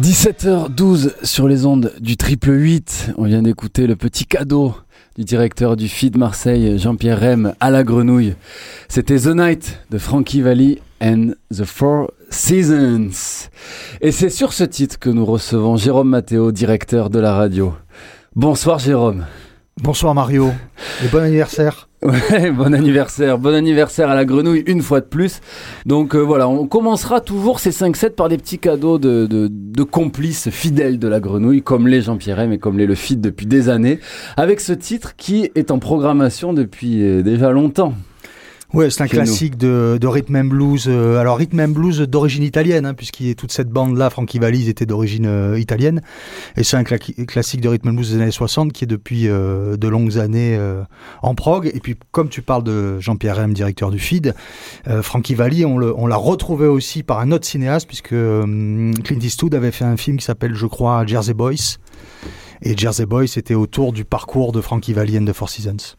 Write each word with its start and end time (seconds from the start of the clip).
17h12 0.00 1.26
sur 1.26 1.46
les 1.46 1.66
ondes 1.66 1.92
du 2.00 2.16
triple 2.16 2.52
8. 2.52 3.12
On 3.18 3.24
vient 3.24 3.42
d'écouter 3.42 3.86
le 3.86 3.96
petit 3.96 4.24
cadeau 4.24 4.74
du 5.18 5.24
directeur 5.24 5.76
du 5.76 5.88
FID 5.88 6.16
Marseille, 6.16 6.78
Jean-Pierre 6.78 7.20
Rem, 7.20 7.52
à 7.60 7.70
la 7.70 7.84
grenouille. 7.84 8.34
C'était 8.88 9.18
The 9.18 9.34
Night 9.34 9.78
de 9.90 9.98
Frankie 9.98 10.40
Valli 10.40 10.78
and 11.02 11.32
the 11.54 11.64
Four 11.64 12.12
Seasons. 12.30 13.10
Et 14.00 14.10
c'est 14.10 14.30
sur 14.30 14.54
ce 14.54 14.64
titre 14.64 14.98
que 14.98 15.10
nous 15.10 15.26
recevons 15.26 15.76
Jérôme 15.76 16.08
Matteo, 16.08 16.50
directeur 16.50 17.10
de 17.10 17.18
la 17.18 17.34
radio. 17.34 17.74
Bonsoir 18.34 18.78
Jérôme. 18.78 19.26
Bonsoir 19.82 20.14
Mario 20.14 20.50
et 21.04 21.08
bon 21.08 21.22
anniversaire. 21.22 21.89
Ouais, 22.02 22.50
bon 22.50 22.72
anniversaire, 22.72 23.38
bon 23.38 23.54
anniversaire 23.54 24.08
à 24.08 24.14
la 24.14 24.24
grenouille 24.24 24.62
une 24.66 24.80
fois 24.80 25.00
de 25.00 25.04
plus. 25.04 25.42
Donc 25.84 26.14
euh, 26.14 26.20
voilà, 26.20 26.48
on 26.48 26.66
commencera 26.66 27.20
toujours 27.20 27.60
ces 27.60 27.72
5-7 27.72 28.12
par 28.12 28.30
des 28.30 28.38
petits 28.38 28.58
cadeaux 28.58 28.98
de, 28.98 29.26
de, 29.26 29.82
complices 29.82 30.48
fidèles 30.48 30.98
de 30.98 31.08
la 31.08 31.20
grenouille, 31.20 31.62
comme 31.62 31.86
les 31.86 32.00
Jean-Pierre 32.00 32.40
M 32.40 32.52
et 32.52 32.58
comme 32.58 32.78
les 32.78 32.86
Le 32.86 32.94
Fit 32.94 33.16
depuis 33.18 33.44
des 33.44 33.68
années, 33.68 33.98
avec 34.38 34.60
ce 34.60 34.72
titre 34.72 35.14
qui 35.16 35.50
est 35.54 35.70
en 35.70 35.78
programmation 35.78 36.54
depuis 36.54 37.02
euh, 37.02 37.22
déjà 37.22 37.50
longtemps. 37.50 37.92
Ouais, 38.72 38.88
c'est 38.88 39.02
un 39.02 39.08
classique 39.08 39.56
de, 39.56 39.98
de 40.00 40.06
rhythm 40.06 40.36
and 40.36 40.44
blues. 40.44 40.84
Euh, 40.86 41.18
alors 41.18 41.38
rhythm 41.38 41.58
and 41.58 41.68
blues 41.68 42.00
d'origine 42.02 42.44
italienne, 42.44 42.86
hein, 42.86 42.94
a 42.94 43.34
toute 43.34 43.50
cette 43.50 43.68
bande-là, 43.68 44.10
Frankie 44.10 44.38
Valli, 44.38 44.68
était 44.68 44.86
d'origine 44.86 45.26
euh, 45.26 45.58
italienne. 45.58 46.02
Et 46.56 46.62
c'est 46.62 46.76
un 46.76 46.84
classique 46.84 47.60
de 47.60 47.68
rhythm 47.68 47.88
and 47.88 47.92
blues 47.94 48.12
des 48.12 48.22
années 48.22 48.30
60 48.30 48.72
qui 48.72 48.84
est 48.84 48.86
depuis 48.86 49.26
euh, 49.26 49.76
de 49.76 49.88
longues 49.88 50.18
années 50.18 50.58
en 51.22 51.34
prog. 51.34 51.68
Et 51.74 51.80
puis 51.80 51.96
comme 52.12 52.28
tu 52.28 52.42
parles 52.42 52.62
de 52.62 53.00
Jean-Pierre 53.00 53.40
M, 53.40 53.54
directeur 53.54 53.90
du 53.90 53.98
FID, 53.98 54.34
Frankie 55.02 55.34
Valli, 55.34 55.64
on, 55.64 55.76
on 55.76 56.06
l'a 56.06 56.16
retrouvé 56.16 56.66
aussi 56.66 57.02
par 57.02 57.18
un 57.18 57.32
autre 57.32 57.46
cinéaste, 57.46 57.88
puisque 57.88 58.08
Clint 58.10 59.20
Eastwood 59.20 59.54
avait 59.54 59.72
fait 59.72 59.84
un 59.84 59.96
film 59.96 60.18
qui 60.18 60.24
s'appelle, 60.24 60.54
je 60.54 60.66
crois, 60.66 61.04
Jersey 61.06 61.34
Boys. 61.34 61.78
Et 62.62 62.76
Jersey 62.76 63.06
Boys, 63.06 63.26
c'était 63.26 63.54
autour 63.54 63.92
du 63.92 64.04
parcours 64.04 64.52
de 64.52 64.60
Frankie 64.60 64.92
Valli 64.92 65.18
and 65.18 65.24
the 65.24 65.32
Four 65.32 65.48
Seasons. 65.48 65.96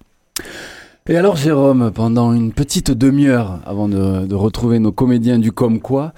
Et 1.09 1.17
alors 1.17 1.35
Jérôme, 1.35 1.91
pendant 1.91 2.31
une 2.31 2.53
petite 2.53 2.91
demi-heure 2.91 3.59
avant 3.65 3.89
de, 3.89 4.35
retrouver 4.35 4.77
nos 4.77 4.91
comédiens 4.91 5.39
du 5.39 5.51
Comme 5.51 5.79
quoi, 5.79 6.13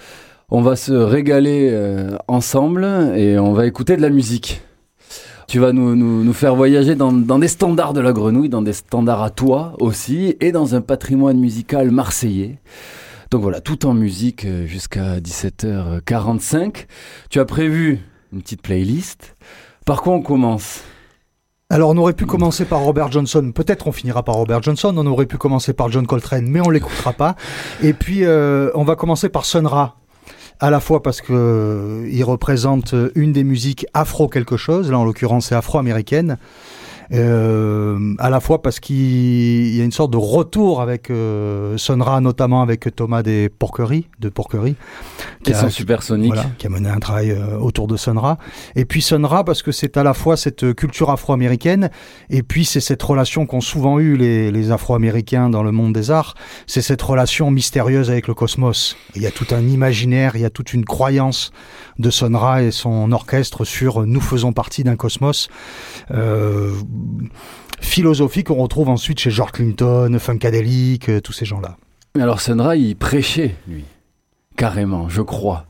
on 0.51 0.61
va 0.61 0.75
se 0.75 0.91
régaler 0.91 1.69
euh, 1.71 2.17
ensemble 2.27 2.83
et 3.15 3.39
on 3.39 3.53
va 3.53 3.65
écouter 3.65 3.95
de 3.95 4.01
la 4.01 4.09
musique. 4.09 4.61
Tu 5.47 5.59
vas 5.59 5.71
nous, 5.71 6.33
faire 6.33 6.53
voyager 6.55 6.95
dans, 6.95 7.13
dans, 7.13 7.39
des 7.39 7.47
standards 7.47 7.93
de 7.93 8.01
la 8.01 8.11
grenouille, 8.11 8.49
dans 8.49 8.61
des 8.61 8.73
standards 8.73 9.23
à 9.23 9.29
toi 9.29 9.73
aussi, 9.79 10.35
et 10.41 10.51
dans 10.51 10.75
un 10.75 10.81
patrimoine 10.81 11.39
musical 11.39 11.89
marseillais. 11.89 12.59
Donc 13.31 13.41
voilà, 13.41 13.61
tout 13.61 13.85
en 13.85 13.93
musique 13.93 14.43
euh, 14.43 14.65
jusqu'à 14.65 15.19
17h45. 15.21 16.87
Tu 17.29 17.39
as 17.39 17.45
prévu 17.45 18.01
une 18.33 18.41
petite 18.41 18.61
playlist. 18.61 19.37
Par 19.85 20.01
quoi 20.01 20.13
on 20.13 20.21
commence? 20.21 20.81
Alors 21.69 21.89
on 21.89 21.97
aurait 21.97 22.13
pu 22.13 22.25
commencer 22.25 22.65
par 22.65 22.81
Robert 22.81 23.11
Johnson, 23.11 23.51
peut-être 23.53 23.87
on 23.87 23.91
finira 23.91 24.23
par 24.23 24.35
Robert 24.35 24.61
Johnson, 24.61 24.93
on 24.95 25.05
aurait 25.07 25.25
pu 25.25 25.37
commencer 25.37 25.73
par 25.73 25.91
John 25.91 26.05
Coltrane, 26.05 26.47
mais 26.47 26.61
on 26.61 26.69
l'écoutera 26.69 27.13
pas. 27.13 27.35
Et 27.81 27.93
puis 27.93 28.25
euh, 28.25 28.69
on 28.75 28.83
va 28.83 28.95
commencer 28.95 29.29
par 29.29 29.45
Sun 29.45 29.65
Ra, 29.65 29.97
à 30.59 30.69
la 30.69 30.79
fois 30.79 31.01
parce 31.01 31.21
que 31.21 31.33
euh, 31.33 32.23
représente 32.23 32.93
une 33.15 33.33
des 33.33 33.43
musiques 33.43 33.87
afro 33.93 34.27
quelque 34.27 34.57
chose, 34.57 34.91
là 34.91 34.99
en 34.99 35.05
l'occurrence 35.05 35.47
c'est 35.47 35.55
afro-américaine, 35.55 36.37
euh, 37.11 38.15
à 38.19 38.29
la 38.29 38.39
fois 38.39 38.61
parce 38.61 38.79
qu'il 38.79 39.75
y 39.75 39.81
a 39.81 39.83
une 39.83 39.91
sorte 39.91 40.11
de 40.11 40.17
retour 40.17 40.81
avec 40.81 41.09
euh, 41.09 41.77
Sonra, 41.77 42.21
notamment 42.21 42.61
avec 42.61 42.95
Thomas 42.95 43.23
des 43.23 43.49
Porqueries, 43.49 44.07
de 44.19 44.29
Porqueries, 44.29 44.75
qui, 45.43 45.53
sont 45.53 45.69
supersoniques, 45.69 46.33
qui 46.57 46.67
a 46.67 46.69
mené 46.69 46.89
un 46.89 46.99
travail 46.99 47.31
euh, 47.31 47.57
autour 47.57 47.87
de 47.87 47.97
Sonra. 47.97 48.37
Et 48.75 48.85
puis 48.85 49.01
Sonra 49.01 49.43
parce 49.43 49.61
que 49.61 49.71
c'est 49.71 49.97
à 49.97 50.03
la 50.03 50.13
fois 50.13 50.37
cette 50.37 50.73
culture 50.73 51.09
afro-américaine, 51.09 51.89
et 52.29 52.43
puis 52.43 52.65
c'est 52.65 52.79
cette 52.79 53.03
relation 53.03 53.45
qu'ont 53.45 53.61
souvent 53.61 53.99
eu 53.99 54.15
les, 54.15 54.51
les 54.51 54.71
Afro-Américains 54.71 55.49
dans 55.49 55.63
le 55.63 55.71
monde 55.71 55.93
des 55.93 56.11
arts, 56.11 56.35
c'est 56.67 56.81
cette 56.81 57.01
relation 57.01 57.51
mystérieuse 57.51 58.09
avec 58.09 58.27
le 58.27 58.33
cosmos. 58.33 58.95
Il 59.15 59.21
y 59.21 59.27
a 59.27 59.31
tout 59.31 59.47
un 59.51 59.61
imaginaire, 59.61 60.35
il 60.35 60.41
y 60.41 60.45
a 60.45 60.49
toute 60.49 60.73
une 60.73 60.85
croyance 60.85 61.51
de 61.99 62.09
Sonra 62.09 62.63
et 62.63 62.71
son 62.71 63.11
orchestre 63.11 63.65
sur 63.65 64.05
nous 64.05 64.21
faisons 64.21 64.53
partie 64.53 64.83
d'un 64.83 64.95
cosmos. 64.95 65.49
Euh, 66.11 66.71
philosophie 67.79 68.43
qu'on 68.43 68.55
retrouve 68.55 68.89
ensuite 68.89 69.19
chez 69.19 69.31
George 69.31 69.51
Clinton, 69.51 70.17
Funkadelic, 70.19 71.09
euh, 71.09 71.21
tous 71.21 71.33
ces 71.33 71.45
gens-là. 71.45 71.77
Alors 72.19 72.41
Sonra, 72.41 72.75
il 72.75 72.95
prêchait, 72.95 73.55
lui, 73.67 73.85
carrément, 74.55 75.09
je 75.09 75.21
crois. 75.21 75.65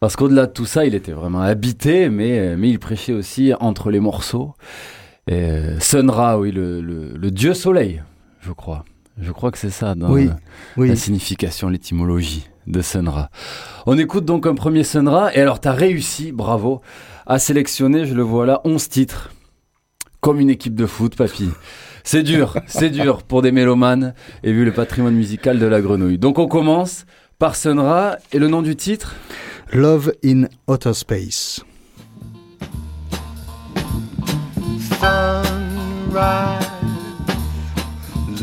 Parce 0.00 0.16
qu'au-delà 0.16 0.46
de 0.46 0.52
tout 0.52 0.66
ça, 0.66 0.84
il 0.84 0.94
était 0.94 1.12
vraiment 1.12 1.40
habité, 1.40 2.08
mais, 2.08 2.38
euh, 2.38 2.56
mais 2.56 2.70
il 2.70 2.78
prêchait 2.78 3.12
aussi 3.12 3.52
entre 3.58 3.90
les 3.90 4.00
morceaux. 4.00 4.54
Et 5.28 5.60
Sunra, 5.80 6.38
oui, 6.38 6.52
le, 6.52 7.30
dieu 7.30 7.52
soleil, 7.52 8.02
je 8.40 8.52
crois. 8.52 8.84
Je 9.20 9.32
crois 9.32 9.50
que 9.50 9.58
c'est 9.58 9.70
ça 9.70 9.94
dans 9.94 10.14
la 10.76 10.96
signification, 10.96 11.68
l'étymologie 11.68 12.48
de 12.66 12.80
Sunra. 12.80 13.30
On 13.86 13.98
écoute 13.98 14.24
donc 14.24 14.46
un 14.46 14.54
premier 14.54 14.84
Sunra, 14.84 15.34
et 15.34 15.40
alors 15.40 15.60
tu 15.60 15.68
as 15.68 15.72
réussi, 15.72 16.32
bravo, 16.32 16.80
à 17.26 17.38
sélectionner, 17.38 18.06
je 18.06 18.14
le 18.14 18.22
vois 18.22 18.46
là, 18.46 18.60
11 18.64 18.88
titres. 18.88 19.30
Comme 20.20 20.40
une 20.40 20.50
équipe 20.50 20.74
de 20.74 20.86
foot, 20.86 21.16
papy. 21.16 21.50
C'est 22.04 22.22
dur, 22.22 22.56
c'est 22.66 22.90
dur 22.90 23.22
pour 23.22 23.42
des 23.42 23.52
mélomanes, 23.52 24.14
et 24.42 24.52
vu 24.52 24.64
le 24.64 24.72
patrimoine 24.72 25.14
musical 25.14 25.58
de 25.58 25.66
la 25.66 25.80
grenouille. 25.80 26.18
Donc 26.18 26.38
on 26.38 26.48
commence 26.48 27.04
par 27.38 27.54
Sunra, 27.54 28.16
et 28.32 28.38
le 28.38 28.48
nom 28.48 28.62
du 28.62 28.76
titre? 28.76 29.14
Love 29.72 30.12
in 30.24 30.44
Outer 30.66 30.94
Space. 30.94 31.62
Sunrise, 35.00 35.38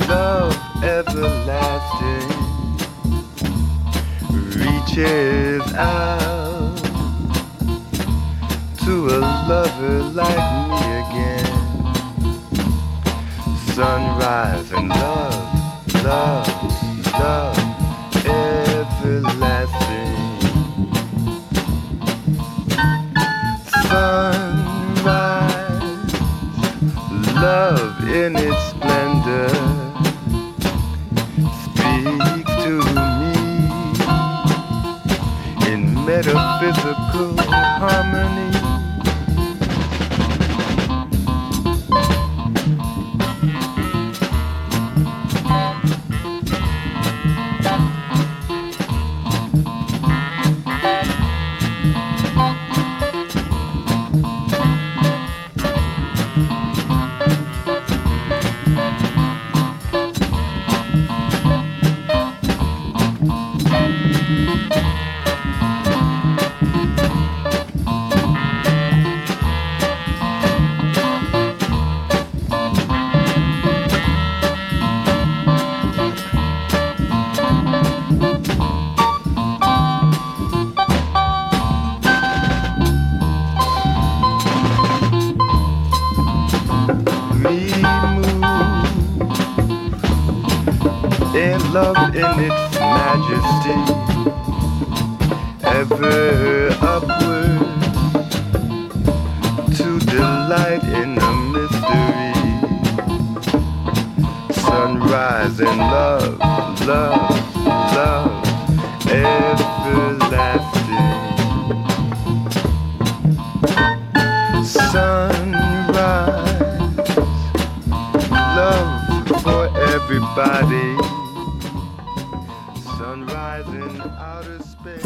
love 0.08 0.58
everlasting. 0.84 2.36
reaches 4.96 5.74
out 5.74 6.78
to 8.86 9.08
a 9.08 9.20
lover 9.48 10.04
like 10.14 10.70
me. 10.70 10.95
Sunrise 13.76 14.72
and 14.72 14.88
love, 14.88 15.94
love, 16.06 16.48
love, 17.20 17.58
everlasting. 18.26 20.16
Sunrise, 23.90 24.94
love 27.36 28.08
in 28.08 28.38
its 28.38 28.65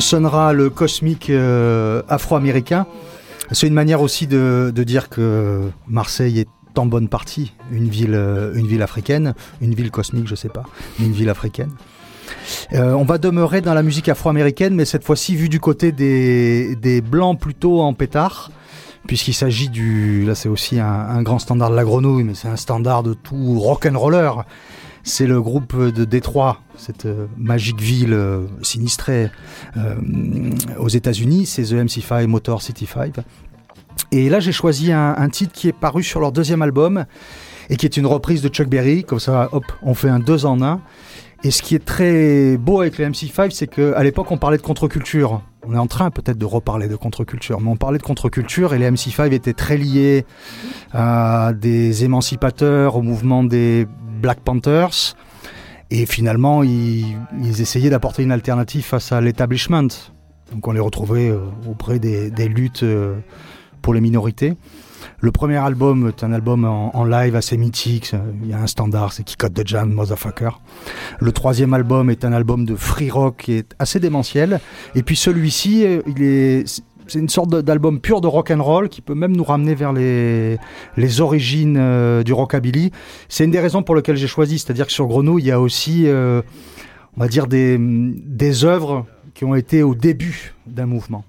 Sonra 0.10 0.54
le 0.54 0.72
cosmique 0.72 1.30
euh, 1.30 2.02
afro-américain. 2.10 2.88
C'est 3.52 3.68
une 3.68 3.76
manière 3.76 4.02
aussi 4.02 4.26
de, 4.26 4.74
dire 4.76 5.08
que 5.08 5.70
Marseille 5.88 6.40
est 6.40 6.80
en 6.80 6.88
bonne 6.88 7.10
partie 7.10 7.54
une 7.72 7.90
ville, 7.90 8.16
euh, 8.16 8.52
une 8.56 8.66
ville 8.66 8.82
africaine, 8.82 9.36
une 9.62 9.76
ville 9.76 9.92
cosmique, 9.92 10.28
je 10.28 10.34
sais 10.34 10.50
pas, 10.50 10.64
mais 10.98 11.06
une 11.06 11.12
ville 11.12 11.30
africaine. 11.30 11.70
Euh, 12.74 12.94
on 12.94 13.04
va 13.04 13.20
demeurer 13.20 13.62
dans 13.62 13.76
la 13.76 13.84
musique 13.84 14.10
afro-américaine, 14.10 14.74
mais 14.74 14.86
cette 14.86 15.04
fois-ci 15.04 15.36
vue 15.36 15.48
du 15.48 15.60
côté 15.60 15.92
des, 15.92 16.76
des 16.76 17.02
blancs 17.02 17.40
plutôt 17.40 17.80
en 17.80 17.94
pétard, 17.94 18.50
puisqu'il 19.06 19.36
s'agit 19.36 19.70
du, 19.70 20.26
là 20.26 20.34
c'est 20.34 20.50
aussi 20.50 20.80
un, 20.80 21.22
grand 21.22 21.38
standard 21.38 21.70
de 21.70 21.76
la 21.76 21.84
grenouille, 21.84 22.24
mais 22.24 22.34
c'est 22.34 22.48
un 22.48 22.56
standard 22.56 23.04
de 23.04 23.14
tout 23.14 23.60
rock 23.60 23.86
and 23.86 24.00
roller. 24.00 24.44
C'est 25.04 25.28
le 25.28 25.42
groupe 25.42 25.76
de 25.78 26.06
Détroit, 26.06 26.62
cette 26.76 27.06
euh, 27.06 27.28
magique 27.38 27.82
ville 27.82 28.18
sinistrée 28.62 29.30
aux 30.78 30.90
États-Unis, 30.90 31.46
c'est 31.46 31.64
The 31.64 31.74
MC5 31.74 32.28
Motor 32.28 32.62
City 32.62 32.86
5. 32.86 33.16
Et 34.12 34.30
là, 34.30 34.40
j'ai 34.40 34.52
choisi 34.52 34.92
un, 34.92 35.30
titre 35.30 35.54
qui 35.54 35.68
est 35.68 35.74
paru 35.74 36.04
sur 36.04 36.20
leur 36.20 36.32
deuxième 36.32 36.62
album 36.62 37.06
et 37.70 37.76
qui 37.76 37.86
est 37.86 37.98
une 37.98 38.08
reprise 38.08 38.42
de 38.42 38.50
Chuck 38.50 38.68
Berry. 38.68 39.04
Comme 39.04 39.20
ça, 39.20 39.50
hop, 39.52 39.66
on 39.84 39.94
fait 39.94 40.10
un 40.10 40.20
deux 40.20 40.46
en 40.46 40.62
un. 40.62 40.82
Et 41.44 41.52
ce 41.52 41.62
qui 41.62 41.76
est 41.76 41.86
très 41.86 42.58
beau 42.58 42.82
avec 42.82 42.98
les 42.98 43.08
MC5, 43.08 43.52
c'est 43.52 43.68
qu'à 43.68 44.04
l'époque, 44.04 44.32
on 44.32 44.38
parlait 44.38 44.58
de 44.58 44.62
contre-culture. 44.62 45.42
On 45.66 45.74
est 45.74 45.78
en 45.78 45.88
train 45.88 46.10
peut-être 46.10 46.38
de 46.38 46.46
reparler 46.46 46.88
de 46.88 46.96
contre-culture, 46.96 47.62
mais 47.62 47.70
on 47.70 47.76
parlait 47.76 47.98
de 47.98 48.04
contre-culture 48.04 48.74
et 48.74 48.80
les 48.80 48.90
MC5 48.90 49.32
étaient 49.32 49.54
très 49.54 49.78
liés 49.78 50.26
à 50.92 51.54
des 51.54 52.04
émancipateurs, 52.04 52.96
au 52.96 53.02
mouvement 53.02 53.44
des 53.44 53.88
Black 54.20 54.42
Panthers. 54.42 55.16
Et 55.92 56.06
finalement, 56.06 56.62
ils, 56.64 57.16
essayaient 57.60 57.90
d'apporter 57.90 58.24
une 58.24 58.32
alternative 58.32 58.84
face 58.84 59.12
à 59.12 59.22
l'établissement. 59.22 59.88
Donc 60.52 60.68
on 60.68 60.72
les 60.72 60.80
retrouvait 60.80 61.30
euh, 61.30 61.40
auprès 61.68 62.00
des, 62.00 62.48
luttes 62.48 62.84
euh, 62.84 63.16
pour 63.82 63.94
les 63.94 64.02
minorités. 64.02 64.56
Le 65.22 65.32
premier 65.32 65.58
album 65.58 66.08
est 66.08 66.24
un 66.24 66.32
album 66.32 66.66
en, 66.66 67.04
live 67.06 67.36
assez 67.36 67.58
mythique. 67.58 68.14
Il 68.44 68.50
y 68.50 68.54
a 68.54 68.60
un 68.60 68.68
standard, 68.68 69.14
c'est 69.14 69.24
Kick 69.24 69.44
Out 69.44 69.54
the 69.54 69.68
Jam, 69.68 69.92
Motherfucker. 69.92 70.50
Le 71.20 71.32
troisième 71.32 71.74
album 71.74 72.10
est 72.10 72.26
un 72.26 72.34
album 72.34 72.66
de 72.66 72.76
free 72.76 73.10
rock 73.10 73.38
qui 73.38 73.54
est 73.54 73.76
assez 73.80 74.00
démentiel. 74.00 74.60
Et 74.96 75.04
puis 75.04 75.16
celui-ci, 75.16 75.86
il 76.06 76.24
est, 76.24 76.84
c'est 77.10 77.20
une 77.20 77.30
sorte 77.30 77.50
d'album 77.50 78.00
pur 78.00 78.22
de 78.22 78.28
rock 78.28 78.52
and 78.52 78.64
roll 78.64 78.90
qui 78.90 79.02
peut 79.02 79.16
même 79.16 79.36
nous 79.36 79.44
ramener 79.44 79.76
vers 79.76 79.94
les, 79.94 80.58
les 80.98 81.22
origines 81.22 81.78
euh, 81.78 82.24
du 82.24 82.34
rockabilly. 82.34 82.92
C'est 83.28 83.46
une 83.46 83.52
des 83.52 83.60
raisons 83.60 83.84
pour 83.84 83.96
lesquelles 83.96 84.18
j'ai 84.18 84.28
choisi, 84.28 84.60
c'est-à-dire 84.60 84.88
que 84.88 84.92
sur 84.92 85.08
Grenouille, 85.08 85.44
il 85.44 85.48
y 85.48 85.52
a 85.52 85.60
aussi, 85.60 86.08
euh, 86.08 86.42
on 87.18 87.22
va 87.22 87.28
dire, 87.28 87.48
des, 87.48 87.78
des 87.80 88.66
œuvres 88.66 89.06
qui 89.34 89.46
ont 89.46 89.56
été 89.56 89.84
au 89.84 89.96
début 89.96 90.54
d'un 90.68 90.86
mouvement. 90.86 91.24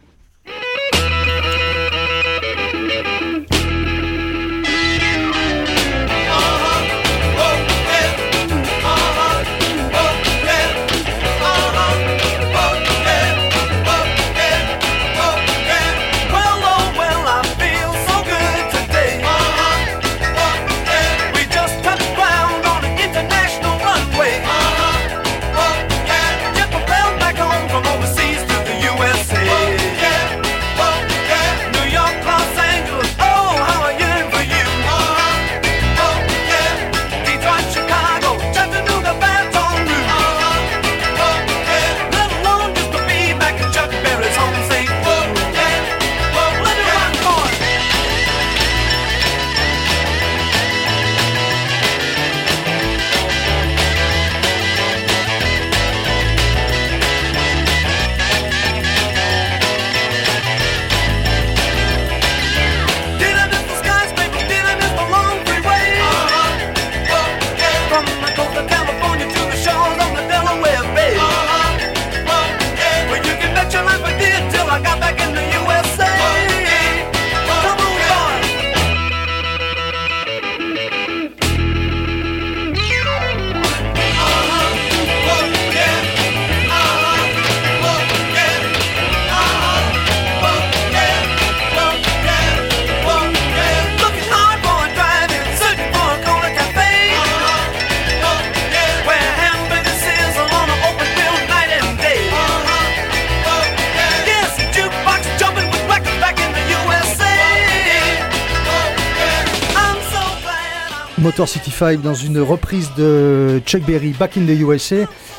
Motor 111.31 111.49
City 111.49 111.71
5 111.71 112.03
dans 112.03 112.13
une 112.13 112.41
reprise 112.41 112.91
de 112.99 113.63
Chuck 113.65 113.83
Berry 113.83 114.11
Back 114.11 114.37
in 114.37 114.47
the 114.47 114.61
USA 114.63 114.97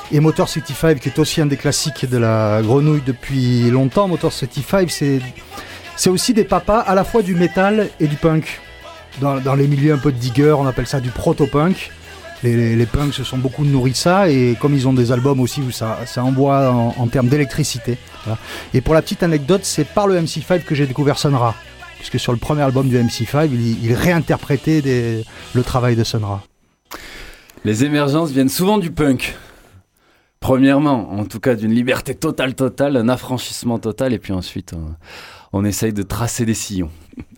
et 0.09 0.21
Motor 0.21 0.47
City 0.47 0.71
5 0.71 0.97
qui 1.01 1.09
est 1.09 1.19
aussi 1.19 1.41
un 1.41 1.47
des 1.47 1.57
classiques 1.57 2.09
de 2.09 2.17
la 2.17 2.61
grenouille 2.61 3.01
depuis 3.05 3.69
longtemps. 3.69 4.07
Motor 4.07 4.31
City 4.31 4.63
5 4.65 4.89
c'est 4.89 6.09
aussi 6.09 6.33
des 6.33 6.45
papas 6.45 6.79
à 6.79 6.95
la 6.95 7.03
fois 7.03 7.23
du 7.23 7.35
métal 7.35 7.89
et 7.99 8.07
du 8.07 8.15
punk. 8.15 8.61
Dans, 9.19 9.41
dans 9.41 9.53
les 9.53 9.67
milieux 9.67 9.91
un 9.91 9.97
peu 9.97 10.13
de 10.13 10.17
digger, 10.17 10.55
on 10.57 10.65
appelle 10.65 10.87
ça 10.87 11.01
du 11.01 11.09
proto-punk. 11.09 11.91
Les, 12.41 12.77
les, 12.77 12.85
punks 12.85 13.13
se 13.13 13.25
sont 13.25 13.37
beaucoup 13.37 13.65
nourris 13.65 13.91
de 13.91 13.97
ça 13.97 14.29
et 14.29 14.55
comme 14.61 14.73
ils 14.73 14.87
ont 14.87 14.93
des 14.93 15.11
albums 15.11 15.41
aussi 15.41 15.59
où 15.59 15.71
ça, 15.71 15.99
ça 16.05 16.23
envoie 16.23 16.71
en, 16.71 17.07
termes 17.07 17.27
d'électricité. 17.27 17.97
Et 18.73 18.79
pour 18.79 18.93
la 18.93 19.01
petite 19.01 19.23
anecdote, 19.23 19.65
c'est 19.65 19.83
par 19.83 20.07
le 20.07 20.17
MC5 20.21 20.63
que 20.63 20.73
j'ai 20.73 20.87
découvert 20.87 21.19
Sonra 21.19 21.53
puisque 22.01 22.19
sur 22.19 22.31
le 22.31 22.39
premier 22.39 22.63
album 22.63 22.89
du 22.89 22.97
MC5, 22.97 23.47
il, 23.51 23.93
réinterprétait 23.93 24.81
le 25.53 25.63
travail 25.63 25.95
de 25.95 26.03
Sonra. 26.03 26.41
Les 27.63 27.83
émergences 27.83 28.31
viennent 28.31 28.49
souvent 28.49 28.79
du 28.79 28.89
punk. 28.89 29.37
Premièrement, 30.39 31.11
en 31.11 31.25
tout 31.25 31.39
cas 31.39 31.53
d'une 31.53 31.71
liberté 31.71 32.15
totale, 32.15 32.55
totale, 32.55 32.97
un 32.97 33.07
affranchissement 33.07 33.77
total, 33.77 34.13
et 34.13 34.17
puis 34.17 34.33
ensuite 34.33 34.73
on, 35.53 35.63
essaye 35.63 35.93
de 35.93 36.01
tracer 36.01 36.43
des 36.43 36.55
sillons. 36.55 36.89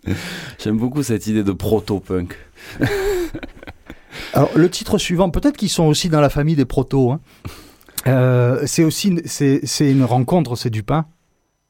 J'aime 0.58 0.78
beaucoup 0.78 1.02
cette 1.02 1.26
idée 1.26 1.44
de 1.44 1.52
proto-punk. 1.52 2.34
Alors 4.32 4.48
le 4.56 4.70
titre 4.70 4.96
suivant, 4.96 5.28
peut-être 5.28 5.58
qu'ils 5.58 5.68
sont 5.68 5.84
aussi 5.84 6.08
dans 6.08 6.22
la 6.22 6.30
famille 6.30 6.56
des 6.56 6.64
protos. 6.64 7.12
Hein. 7.12 7.20
Euh, 8.06 8.62
c'est 8.64 8.82
aussi 8.82 9.20
c'est 9.26 9.60
une 9.90 10.04
rencontre, 10.04 10.56
c'est 10.56 10.70
du 10.70 10.82
pain. 10.82 11.04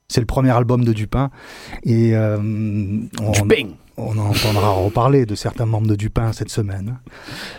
C'est 0.08 0.20
le 0.20 0.26
premier 0.26 0.50
album 0.50 0.84
de 0.84 0.92
Dupin. 0.92 1.30
Et 1.82 2.14
euh, 2.14 2.36
on, 2.38 3.32
on 3.96 4.18
en 4.18 4.26
entendra 4.26 4.70
reparler 4.70 5.24
de 5.24 5.34
certains 5.34 5.66
membres 5.66 5.86
de 5.86 5.94
Dupin 5.94 6.32
cette 6.32 6.50
semaine 6.50 6.98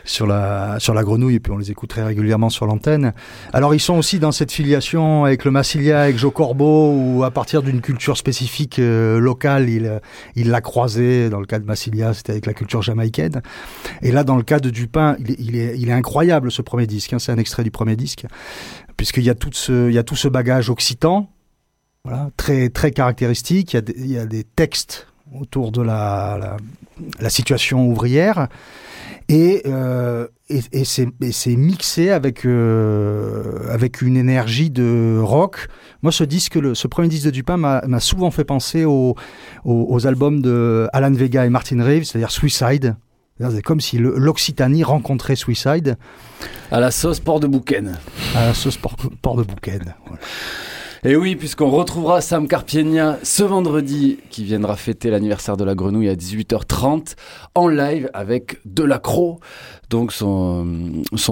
sur 0.03 0.27
la, 0.27 0.75
sur 0.79 0.93
la 0.93 1.03
grenouille, 1.03 1.35
et 1.35 1.39
puis 1.39 1.51
on 1.53 1.57
les 1.57 1.71
écoute 1.71 1.89
très 1.89 2.03
régulièrement 2.03 2.49
sur 2.49 2.65
l'antenne. 2.65 3.13
Alors 3.53 3.73
ils 3.73 3.79
sont 3.79 3.97
aussi 3.97 4.19
dans 4.19 4.33
cette 4.33 4.51
filiation 4.51 5.23
avec 5.23 5.45
le 5.45 5.51
Massilia, 5.51 6.01
avec 6.01 6.17
Joe 6.17 6.33
Corbeau, 6.33 6.91
où 6.93 7.23
à 7.23 7.31
partir 7.31 7.63
d'une 7.63 7.79
culture 7.81 8.17
spécifique 8.17 8.79
euh, 8.79 9.17
locale, 9.19 9.69
il, 9.69 10.01
il 10.35 10.49
l'a 10.49 10.61
croisé. 10.61 11.29
Dans 11.29 11.39
le 11.39 11.45
cas 11.45 11.59
de 11.59 11.65
Massilia, 11.65 12.13
c'était 12.13 12.33
avec 12.33 12.45
la 12.45 12.53
culture 12.53 12.81
jamaïcaine. 12.81 13.41
Et 14.01 14.11
là, 14.11 14.23
dans 14.25 14.35
le 14.35 14.43
cas 14.43 14.59
de 14.59 14.69
Dupin, 14.69 15.15
il, 15.19 15.35
il, 15.39 15.55
est, 15.55 15.79
il 15.79 15.87
est 15.89 15.93
incroyable 15.93 16.51
ce 16.51 16.61
premier 16.61 16.85
disque. 16.85 17.13
Hein, 17.13 17.19
c'est 17.19 17.31
un 17.31 17.37
extrait 17.37 17.63
du 17.63 17.71
premier 17.71 17.95
disque, 17.95 18.25
puisqu'il 18.97 19.23
y 19.23 19.29
a 19.29 19.35
tout 19.35 19.51
ce, 19.53 19.87
il 19.89 19.95
y 19.95 19.97
a 19.97 20.03
tout 20.03 20.17
ce 20.17 20.27
bagage 20.27 20.69
occitan, 20.69 21.29
voilà, 22.05 22.29
très, 22.37 22.69
très 22.69 22.91
caractéristique. 22.91 23.73
Il 23.73 23.75
y, 23.75 23.79
a 23.79 23.81
des, 23.81 23.95
il 23.97 24.11
y 24.11 24.17
a 24.17 24.27
des 24.27 24.43
textes 24.43 25.07
autour 25.33 25.71
de 25.71 25.81
la, 25.81 26.57
la, 27.19 27.29
situation 27.29 27.87
ouvrière. 27.87 28.47
Et, 29.27 29.63
euh, 29.65 30.27
et, 30.49 30.85
c'est 30.85 31.55
mixé 31.55 32.11
avec, 32.11 32.45
euh, 32.45 33.67
avec 33.71 34.03
une 34.03 34.17
énergie 34.17 34.69
de 34.69 35.19
rock. 35.19 35.67
Moi, 36.03 36.11
ce 36.11 36.23
disque, 36.23 36.55
le, 36.55 36.75
ce 36.75 36.87
premier 36.87 37.07
disque 37.07 37.25
de 37.25 37.31
Dupin 37.31 37.57
m'a 37.57 37.99
souvent 37.99 38.29
fait 38.29 38.43
penser 38.43 38.85
aux, 38.85 39.15
aux, 39.63 40.05
albums 40.05 40.43
de 40.43 40.87
Alan 40.93 41.11
Vega 41.11 41.43
et 41.43 41.49
Martin 41.49 41.83
Reeves, 41.83 42.03
c'est-à-dire 42.03 42.29
Suicide. 42.29 42.95
C'est 43.39 43.63
comme 43.63 43.81
si 43.81 43.97
l'Occitanie 43.97 44.83
rencontrait 44.83 45.35
Suicide. 45.35 45.97
À 46.71 46.79
la 46.79 46.91
sauce 46.91 47.19
port 47.19 47.39
de 47.39 47.47
Bouquenne. 47.47 47.97
À 48.35 48.45
la 48.45 48.53
sauce 48.53 48.77
port, 48.77 48.95
port 49.23 49.35
de 49.37 49.43
Bouquenne. 49.43 49.95
Et 51.07 51.15
oui, 51.15 51.35
puisqu'on 51.35 51.69
retrouvera 51.69 52.19
Sam 52.19 52.47
Carpienia 52.47 53.19
ce 53.21 53.43
vendredi, 53.43 54.17
qui 54.31 54.43
viendra 54.43 54.75
fêter 54.75 55.11
l'anniversaire 55.11 55.55
de 55.55 55.63
la 55.63 55.75
grenouille 55.75 56.09
à 56.09 56.15
18h30 56.15 57.13
en 57.53 57.67
live 57.67 58.09
avec 58.15 58.57
Delacroix. 58.65 59.37
Donc 59.91 60.11
son, 60.11 60.65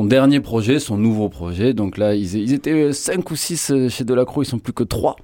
dernier 0.04 0.42
projet, 0.42 0.78
son 0.78 1.00
nouveau 1.00 1.28
projet. 1.28 1.74
Donc 1.74 1.98
là, 1.98 2.14
ils, 2.14 2.54
étaient 2.54 2.94
5 2.94 3.32
ou 3.32 3.36
6 3.36 3.90
chez 3.90 4.04
Delacroix, 4.04 4.44
ils 4.44 4.48
sont 4.48 4.60
plus 4.60 4.74
que 4.74 4.84
3. 4.84 5.16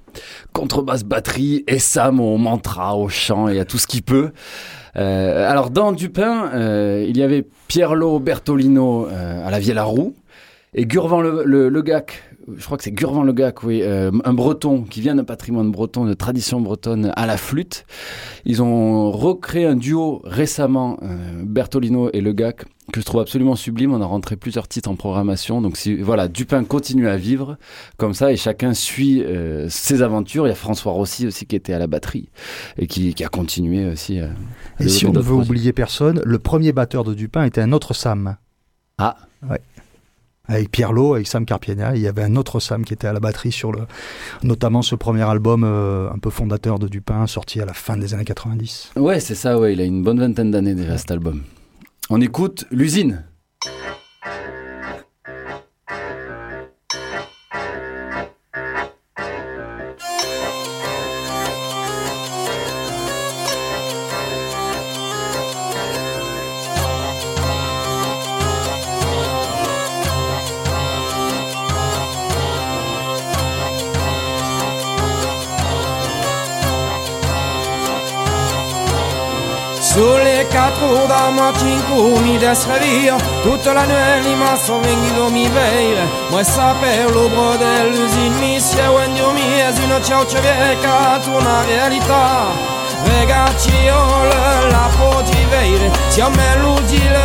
Contrebasse, 0.52 1.04
batterie 1.04 1.62
et 1.68 1.78
Sam 1.78 2.18
au 2.18 2.36
mantra, 2.36 2.96
au 2.96 3.08
chant 3.08 3.46
et 3.46 3.60
à 3.60 3.64
tout 3.64 3.78
ce 3.78 3.86
qu'il 3.86 4.02
peut. 4.02 4.32
Euh, 4.96 5.48
alors 5.48 5.70
dans 5.70 5.92
Dupin, 5.92 6.50
euh, 6.54 7.06
il 7.08 7.16
y 7.16 7.22
avait 7.22 7.46
Pierlo 7.68 8.18
Bertolino 8.18 9.06
euh, 9.06 9.46
à 9.46 9.50
la 9.52 9.60
Vielle 9.60 9.78
à 9.78 9.84
Roux 9.84 10.16
et 10.74 10.86
Gurvan 10.86 11.20
le, 11.20 11.44
le 11.44 11.82
Gac 11.82 12.29
je 12.56 12.64
crois 12.64 12.76
que 12.76 12.84
c'est 12.84 12.92
Gurvan 12.92 13.22
Le 13.22 13.32
Gac, 13.32 13.62
oui, 13.62 13.80
euh, 13.82 14.10
un 14.24 14.32
breton 14.32 14.82
qui 14.82 15.00
vient 15.00 15.14
d'un 15.14 15.24
patrimoine 15.24 15.70
breton, 15.70 16.04
de 16.04 16.14
tradition 16.14 16.60
bretonne 16.60 17.12
à 17.16 17.26
la 17.26 17.36
flûte. 17.36 17.86
Ils 18.44 18.62
ont 18.62 19.10
recréé 19.10 19.66
un 19.66 19.76
duo 19.76 20.20
récemment, 20.24 20.98
euh, 21.02 21.42
Bertolino 21.44 22.10
et 22.12 22.20
Le 22.20 22.32
Gac, 22.32 22.64
que 22.92 23.00
je 23.00 23.06
trouve 23.06 23.20
absolument 23.20 23.56
sublime. 23.56 23.92
On 23.92 24.00
a 24.00 24.06
rentré 24.06 24.36
plusieurs 24.36 24.68
titres 24.68 24.90
en 24.90 24.96
programmation. 24.96 25.60
Donc 25.60 25.76
si, 25.76 25.96
voilà, 25.96 26.28
Dupin 26.28 26.64
continue 26.64 27.08
à 27.08 27.16
vivre 27.16 27.56
comme 27.96 28.14
ça 28.14 28.32
et 28.32 28.36
chacun 28.36 28.74
suit 28.74 29.22
euh, 29.22 29.68
ses 29.68 30.02
aventures. 30.02 30.46
Il 30.46 30.50
y 30.50 30.52
a 30.52 30.56
François 30.56 30.92
Rossi 30.92 31.26
aussi 31.26 31.46
qui 31.46 31.56
était 31.56 31.72
à 31.72 31.78
la 31.78 31.86
batterie 31.86 32.28
et 32.78 32.86
qui, 32.86 33.14
a 33.24 33.28
continué 33.28 33.90
aussi. 33.90 34.18
et 34.78 34.88
si 34.88 35.06
on 35.06 35.12
ne 35.12 35.20
veut 35.20 35.34
oublier 35.34 35.72
personne, 35.72 36.22
le 36.24 36.38
premier 36.38 36.72
batteur 36.72 37.04
de 37.04 37.14
Dupin 37.14 37.44
était 37.44 37.60
un 37.60 37.72
autre 37.72 37.94
Sam. 37.94 38.36
Ah. 38.98 39.16
Ouais 39.48 39.60
avec 40.50 40.70
Pierre 40.70 40.92
Lowe, 40.92 41.14
avec 41.14 41.26
Sam 41.26 41.46
Carpiena. 41.46 41.94
Il 41.94 42.02
y 42.02 42.08
avait 42.08 42.22
un 42.22 42.36
autre 42.36 42.60
Sam 42.60 42.84
qui 42.84 42.92
était 42.92 43.06
à 43.06 43.12
la 43.12 43.20
batterie 43.20 43.52
sur 43.52 43.72
le, 43.72 43.82
notamment 44.42 44.82
ce 44.82 44.94
premier 44.96 45.22
album 45.22 45.62
euh, 45.64 46.10
un 46.10 46.18
peu 46.18 46.30
fondateur 46.30 46.78
de 46.78 46.88
Dupin, 46.88 47.26
sorti 47.26 47.60
à 47.60 47.64
la 47.64 47.72
fin 47.72 47.96
des 47.96 48.14
années 48.14 48.24
90. 48.24 48.92
Ouais, 48.96 49.20
c'est 49.20 49.34
ça, 49.34 49.58
ouais. 49.58 49.72
Il 49.72 49.80
a 49.80 49.84
une 49.84 50.02
bonne 50.02 50.18
vingtaine 50.18 50.50
d'années 50.50 50.74
déjà 50.74 50.98
cet 50.98 51.10
album. 51.10 51.42
On 52.10 52.20
écoute 52.20 52.66
l'usine. 52.70 53.24
da 82.40 82.54
sravio 82.54 83.16
Tutta 83.42 83.72
la 83.72 83.84
nuit 83.84 84.24
l'immenso 84.24 84.80
vengido 84.80 85.30
mi 85.30 85.46
veire 85.48 86.02
Moi 86.30 86.42
saper 86.42 87.10
l'obro 87.10 87.56
dell'usin 87.56 88.32
è 88.42 88.86
Quando 88.90 89.32
mi 89.32 89.60
es 89.60 89.78
una 89.78 90.00
ciauce 90.00 90.40
vieca 90.40 91.20
Tu 91.22 91.30
una 91.30 91.62
verità 91.66 92.78
Ragazzi 93.04 93.70
io 93.84 94.24
la 94.70 94.88
po 94.96 95.08
poti 95.08 95.46
veire 95.50 95.90
Siamo 96.08 96.40
l'ugile 96.60 97.18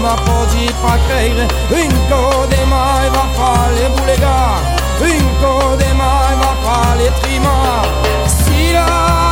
ma 0.00 0.14
di 0.50 0.72
fa 0.80 0.98
creire 1.06 1.46
Inco 1.70 2.46
de 2.48 2.64
mai 2.64 3.08
va 3.10 3.26
fa 3.32 3.68
le 3.70 3.88
bulega 3.88 4.60
Inco 5.00 5.76
de 5.76 5.92
mai 5.94 6.36
va 6.36 6.54
fa 6.62 6.94
le 6.94 7.12
trima 7.20 7.82
Si 8.26 8.72
la 8.72 9.27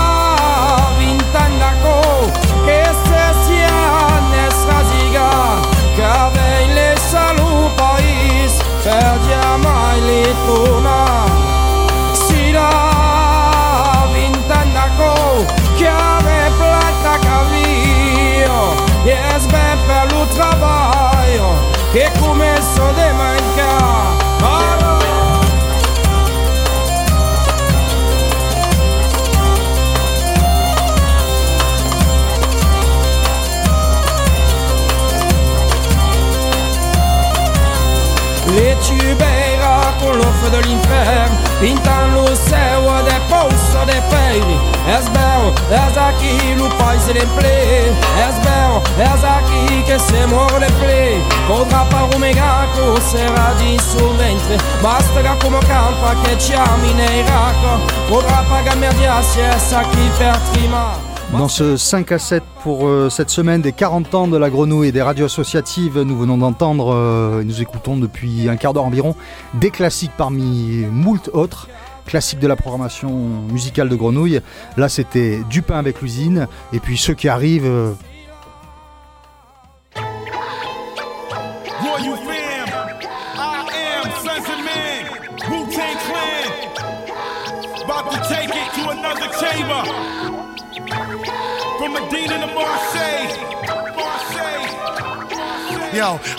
Pinta 41.61 42.07
no 42.09 42.27
céu, 42.37 42.87
onde 42.87 43.09
é 43.09 43.21
de 43.21 43.77
onde 43.77 43.93
é 43.93 44.01
peine. 44.11 44.77
És 44.87 45.09
bel, 45.09 45.53
és 45.71 45.97
aquilo, 45.99 46.69
poi 46.79 46.99
se 47.01 47.13
l'emplé 47.13 47.93
És 48.23 48.37
bel, 48.45 48.77
és 49.03 49.25
aqui 49.25 49.83
que 49.83 49.99
se 49.99 50.27
muore 50.27 50.69
play 50.79 51.21
Contra 51.49 51.85
para 51.87 52.05
o 52.05 52.19
megaco, 52.21 53.01
será 53.01 53.53
de 53.59 53.77
suo 53.83 54.13
ventre 54.15 54.59
Basta 54.81 55.37
come 55.43 55.59
campa 55.67 56.15
che 56.23 56.39
ci 56.39 56.55
ami 56.55 56.93
nei 56.93 57.23
racco 57.23 57.81
Potrà 58.09 58.45
pagare 58.49 58.77
merdia 58.77 59.21
se 59.23 59.41
è 59.41 59.75
aqui 59.75 59.91
chi 59.91 60.69
per 60.69 61.06
Dans 61.33 61.49
ce 61.49 61.77
5 61.77 62.13
à 62.13 62.19
7 62.19 62.43
pour 62.63 62.87
euh, 62.87 63.11
cette 63.11 63.31
semaine 63.31 63.61
des 63.61 63.73
40 63.73 64.15
ans 64.15 64.29
de 64.29 64.37
la 64.37 64.49
grenouille 64.49 64.89
et 64.89 64.93
des 64.93 65.03
radios 65.03 65.27
associatives, 65.27 66.01
nous 66.01 66.17
venons 66.17 66.39
d'entendre, 66.39 66.95
euh, 66.95 67.43
nous 67.43 67.61
écoutons 67.61 67.97
depuis 67.97 68.49
un 68.49 68.57
quart 68.57 68.73
d'heure 68.73 68.85
environ, 68.85 69.17
des 69.55 69.71
classiques 69.71 70.13
parmi 70.17 70.87
moult 70.91 71.29
autres 71.33 71.69
classiques 72.07 72.39
de 72.39 72.47
la 72.47 72.55
programmation 72.55 73.11
musicale 73.51 73.89
de 73.89 73.97
Grenouille. 73.97 74.41
Là, 74.77 74.89
c'était 74.89 75.41
Du 75.51 75.63
pain 75.63 75.79
avec 75.79 76.01
l'usine. 76.01 76.47
Et 76.73 76.79
puis 76.79 76.97
ceux 76.97 77.15
qui 77.15 77.29
arrivent. 77.29 77.97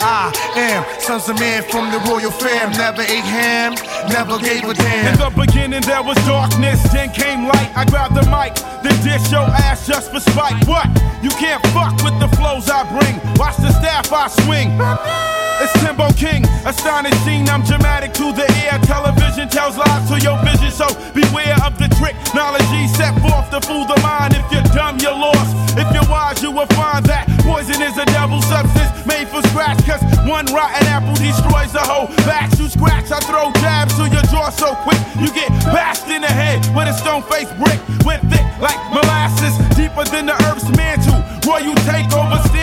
I 0.00 0.32
am 0.56 0.84
sons 1.00 1.28
of 1.28 1.38
man 1.40 1.62
from 1.64 1.90
the 1.90 1.98
royal 2.10 2.30
fam. 2.30 2.72
Never 2.72 3.02
ate 3.02 3.24
ham, 3.24 3.74
never 4.08 4.38
gave 4.38 4.64
a 4.64 4.74
damn. 4.74 5.14
In 5.14 5.18
the 5.18 5.30
beginning, 5.34 5.82
there 5.82 6.02
was 6.02 6.16
darkness, 6.26 6.82
then 6.92 7.10
came 7.10 7.46
light. 7.46 7.70
I 7.74 7.84
grabbed 7.84 8.14
the 8.14 8.24
mic, 8.30 8.54
then 8.82 8.96
dish 9.02 9.30
your 9.30 9.48
ass 9.48 9.86
just 9.86 10.12
for 10.12 10.20
spite. 10.20 10.66
What? 10.66 10.86
You 11.22 11.30
can't 11.30 11.64
fuck 11.68 11.94
with 12.02 12.18
the 12.20 12.28
flows 12.36 12.68
I 12.68 12.84
bring. 12.98 13.16
Watch 13.36 13.56
the 13.56 13.72
staff 13.72 14.12
I 14.12 14.28
swing. 14.44 15.37
It's 15.60 15.72
Timbo 15.82 16.10
King, 16.14 16.46
astonishing. 16.64 17.48
I'm 17.48 17.62
dramatic 17.62 18.12
to 18.14 18.30
the 18.32 18.46
ear. 18.62 18.78
Television 18.86 19.48
tells 19.48 19.76
lies 19.76 20.06
to 20.08 20.20
your 20.22 20.38
vision, 20.46 20.70
so 20.70 20.86
beware 21.10 21.58
of 21.66 21.74
the 21.78 21.90
trick. 21.98 22.14
Knowledge 22.34 22.62
set 22.94 23.14
forth 23.18 23.50
to 23.50 23.60
fool 23.66 23.86
the 23.86 23.98
mind. 24.02 24.34
If 24.34 24.46
you're 24.52 24.62
dumb, 24.70 24.98
you're 24.98 25.18
lost. 25.18 25.54
If 25.78 25.90
you're 25.94 26.06
wise, 26.06 26.42
you 26.42 26.50
will 26.50 26.70
find 26.78 27.06
that 27.06 27.26
poison 27.42 27.82
is 27.82 27.98
a 27.98 28.06
devil 28.06 28.42
substance 28.42 28.90
made 29.06 29.26
for 29.28 29.42
scratch. 29.50 29.78
Cause 29.86 30.02
one 30.26 30.46
rotten 30.50 30.86
apple 30.86 31.14
destroys 31.14 31.72
the 31.72 31.82
whole 31.82 32.06
batch. 32.26 32.58
You 32.58 32.68
scratch, 32.68 33.10
I 33.10 33.18
throw 33.26 33.50
jabs 33.62 33.94
to 33.98 34.10
your 34.10 34.26
jaw 34.30 34.50
so 34.50 34.74
quick. 34.86 34.98
You 35.18 35.30
get 35.34 35.48
bashed 35.74 36.06
in 36.06 36.22
the 36.22 36.30
head 36.30 36.62
with 36.74 36.86
a 36.86 36.94
stone 36.94 37.22
faced 37.26 37.54
brick. 37.58 37.78
Went 38.06 38.22
thick 38.30 38.46
like 38.58 38.78
molasses, 38.90 39.54
deeper 39.74 40.04
than 40.10 40.26
the 40.26 40.36
earth's 40.50 40.68
mantle. 40.74 41.22
Royal 41.46 41.74
takeover, 41.86 42.42
stampede, 42.50 42.57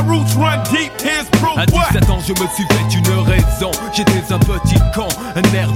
my 0.00 0.08
roots 0.08 0.34
run 0.34 0.62
deep. 0.64 0.92
Here's 1.00 1.28
proof. 1.30 1.58
À 1.58 1.66
17 1.66 2.10
ans, 2.10 2.20
je 2.20 2.32
me 2.32 2.48
suis 2.48 2.64
fait 2.64 2.98
une 2.98 3.18
raison. 3.20 3.70
J'étais 3.92 4.32
un 4.32 4.38
petit 4.38 4.76
con, 4.94 5.08
un 5.34 5.42
nerveux 5.52 5.69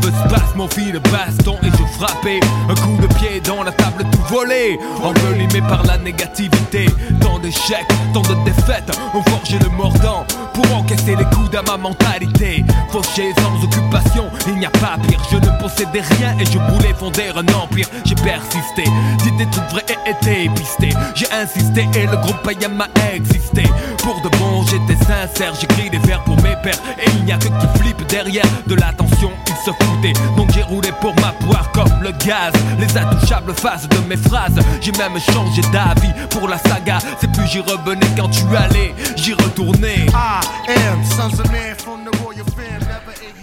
fil 0.68 0.92
de 0.92 0.98
baston 0.98 1.56
et 1.62 1.70
je 1.70 1.98
frappais 1.98 2.40
Un 2.68 2.74
coup 2.74 2.96
de 3.00 3.06
pied 3.14 3.40
dans 3.44 3.62
la 3.62 3.72
table 3.72 4.04
tout 4.10 4.34
volé 4.34 4.78
Envelimé 5.02 5.60
par 5.68 5.82
la 5.84 5.98
négativité. 5.98 6.86
Tant 7.20 7.38
d'échecs, 7.38 7.86
tant 8.12 8.22
de 8.22 8.34
défaites 8.44 8.90
Ont 9.14 9.22
forgé 9.30 9.58
le 9.58 9.68
mordant 9.70 10.24
pour 10.54 10.76
encaisser 10.76 11.16
les 11.16 11.24
coups 11.24 11.54
à 11.56 11.62
ma 11.62 11.76
mentalité. 11.76 12.64
Fauché 12.90 13.34
sans 13.36 13.64
occupation, 13.64 14.24
il 14.46 14.54
n'y 14.54 14.66
a 14.66 14.70
pas 14.70 14.96
pire. 15.06 15.20
Je 15.30 15.36
ne 15.36 15.60
possédais 15.60 16.00
rien 16.00 16.36
et 16.38 16.44
je 16.46 16.58
voulais 16.58 16.94
fonder 16.94 17.30
un 17.34 17.46
empire. 17.54 17.88
J'ai 18.04 18.14
persisté, 18.14 18.84
dit 19.18 19.32
des 19.32 19.46
trucs 19.50 19.68
vrais 19.70 19.84
et 19.88 20.10
été 20.10 20.48
pisté 20.50 20.90
J'ai 21.14 21.30
insisté 21.32 21.88
et 21.96 22.06
le 22.06 22.16
groupe 22.18 22.40
Payam 22.44 22.74
m'a 22.74 22.88
existé. 23.12 23.64
Pour 23.98 24.20
de 24.20 24.28
bon 24.38 24.62
j'étais 24.62 25.02
sincère, 25.04 25.54
j'écris 25.60 25.90
des 25.90 25.98
vers 25.98 26.22
pour 26.24 26.36
mes 26.36 26.56
pères 26.62 26.80
Et 27.00 27.10
il 27.16 27.24
n'y 27.24 27.32
a 27.32 27.38
que 27.38 27.48
qui 27.48 27.78
flippe 27.80 28.06
derrière 28.08 28.44
de 28.66 28.74
l'attention, 28.74 29.30
ils 29.48 29.64
se 29.64 29.70
foutaient 29.70 30.12
Donc 30.44 30.52
j'ai 30.54 30.62
roulé 30.62 30.90
pour 31.00 31.14
ma 31.22 31.32
poire 31.46 31.72
comme 31.72 32.02
le 32.02 32.10
gaz 32.26 32.52
Les 32.78 32.98
intouchables 32.98 33.54
faces 33.54 33.88
de 33.88 33.96
mes 34.06 34.16
phrases 34.16 34.58
J'ai 34.82 34.92
même 34.92 35.18
changé 35.18 35.62
d'avis 35.72 36.12
pour 36.28 36.48
la 36.48 36.58
saga 36.58 36.98
C'est 37.18 37.32
plus 37.32 37.46
j'y 37.46 37.60
revenais 37.60 38.06
quand 38.14 38.28
tu 38.28 38.44
allais, 38.54 38.92
j'y 39.16 39.32
retournais 39.32 40.04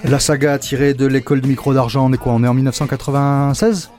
La 0.04 0.20
saga 0.20 0.60
tirée 0.60 0.94
de 0.94 1.08
l'école 1.08 1.42
de 1.42 1.48
micro 1.48 1.74
d'argent, 1.74 2.06
on 2.06 2.14
est 2.14 2.18
quoi 2.18 2.34
On 2.34 2.44
est 2.44 2.48
en 2.48 2.54
1996 2.54 3.90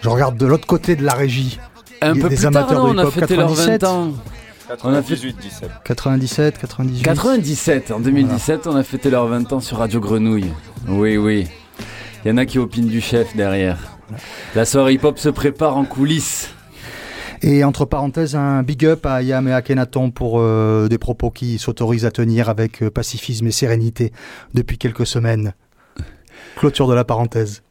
Je 0.00 0.08
regarde 0.08 0.36
de 0.36 0.46
l'autre 0.46 0.68
côté 0.68 0.94
de 0.94 1.04
la 1.04 1.14
régie. 1.14 1.58
Un 2.00 2.14
peu 2.14 2.28
des 2.28 2.36
plus 2.36 2.46
amateurs 2.46 2.68
tard, 2.68 2.84
on 2.84 2.98
a 2.98 3.10
fêté 3.10 3.34
leurs 3.34 3.52
20 3.52 3.82
ans. 3.84 4.12
98, 4.68 5.36
17. 5.36 5.70
97, 5.84 6.58
98. 6.58 7.02
97, 7.02 7.90
en 7.90 7.98
2017, 7.98 8.68
on 8.68 8.76
a 8.76 8.84
fêté 8.84 9.10
leurs 9.10 9.26
20 9.26 9.52
ans 9.52 9.60
sur 9.60 9.78
Radio 9.78 9.98
Grenouille. 9.98 10.52
Oui, 10.86 11.16
oui. 11.16 11.48
Il 12.24 12.28
y 12.28 12.30
en 12.32 12.36
a 12.36 12.44
qui 12.44 12.58
opinent 12.58 12.88
du 12.88 13.00
chef 13.00 13.34
derrière. 13.34 13.78
La 14.54 14.66
soirée 14.66 14.94
hip-hop 14.94 15.18
se 15.18 15.30
prépare 15.30 15.76
en 15.76 15.84
coulisses. 15.84 16.52
Et 17.42 17.64
entre 17.64 17.86
parenthèses, 17.86 18.36
un 18.36 18.62
big 18.62 18.84
up 18.84 19.06
à 19.06 19.14
Ayam 19.14 19.48
et 19.48 19.52
à 19.54 19.62
Kenaton 19.62 20.10
pour 20.10 20.38
euh, 20.38 20.88
des 20.88 20.98
propos 20.98 21.30
qui 21.30 21.58
s'autorisent 21.58 22.04
à 22.04 22.10
tenir 22.10 22.50
avec 22.50 22.82
euh, 22.82 22.90
pacifisme 22.90 23.46
et 23.46 23.50
sérénité 23.50 24.12
depuis 24.52 24.76
quelques 24.76 25.06
semaines. 25.06 25.54
Clôture 26.56 26.86
de 26.86 26.94
la 26.94 27.04
parenthèse. 27.04 27.62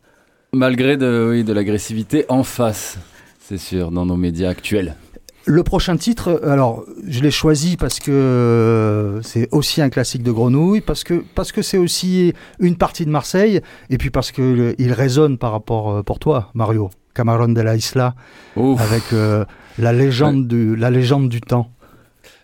Malgré 0.51 0.97
de, 0.97 1.27
oui, 1.29 1.43
de 1.43 1.53
l'agressivité 1.53 2.25
en 2.29 2.41
face, 2.41 2.97
c'est 3.39 3.59
sûr, 3.59 3.91
dans 3.91 4.07
nos 4.07 4.17
médias 4.17 4.49
actuels. 4.49 4.95
Le 5.49 5.63
prochain 5.63 5.97
titre, 5.97 6.41
alors 6.45 6.85
je 7.07 7.21
l'ai 7.21 7.31
choisi 7.31 7.75
parce 7.75 7.99
que 7.99 8.11
euh, 8.11 9.19
c'est 9.23 9.49
aussi 9.51 9.81
un 9.81 9.89
classique 9.89 10.21
de 10.21 10.31
Grenouille, 10.31 10.79
parce 10.79 11.03
que 11.03 11.23
parce 11.33 11.51
que 11.51 11.63
c'est 11.63 11.79
aussi 11.79 12.35
une 12.59 12.75
partie 12.75 13.03
de 13.03 13.09
Marseille, 13.09 13.59
et 13.89 13.97
puis 13.97 14.11
parce 14.11 14.31
que 14.31 14.75
il 14.77 14.93
résonne 14.93 15.39
par 15.39 15.51
rapport 15.51 16.03
pour 16.03 16.19
toi, 16.19 16.51
Mario, 16.53 16.91
Camarón 17.15 17.55
de 17.55 17.61
la 17.61 17.75
Isla, 17.75 18.13
avec 18.55 19.05
la 19.79 19.91
légende, 19.91 20.47
du, 20.47 20.75
la 20.75 20.91
légende 20.91 21.29
du 21.29 21.41
temps. 21.41 21.71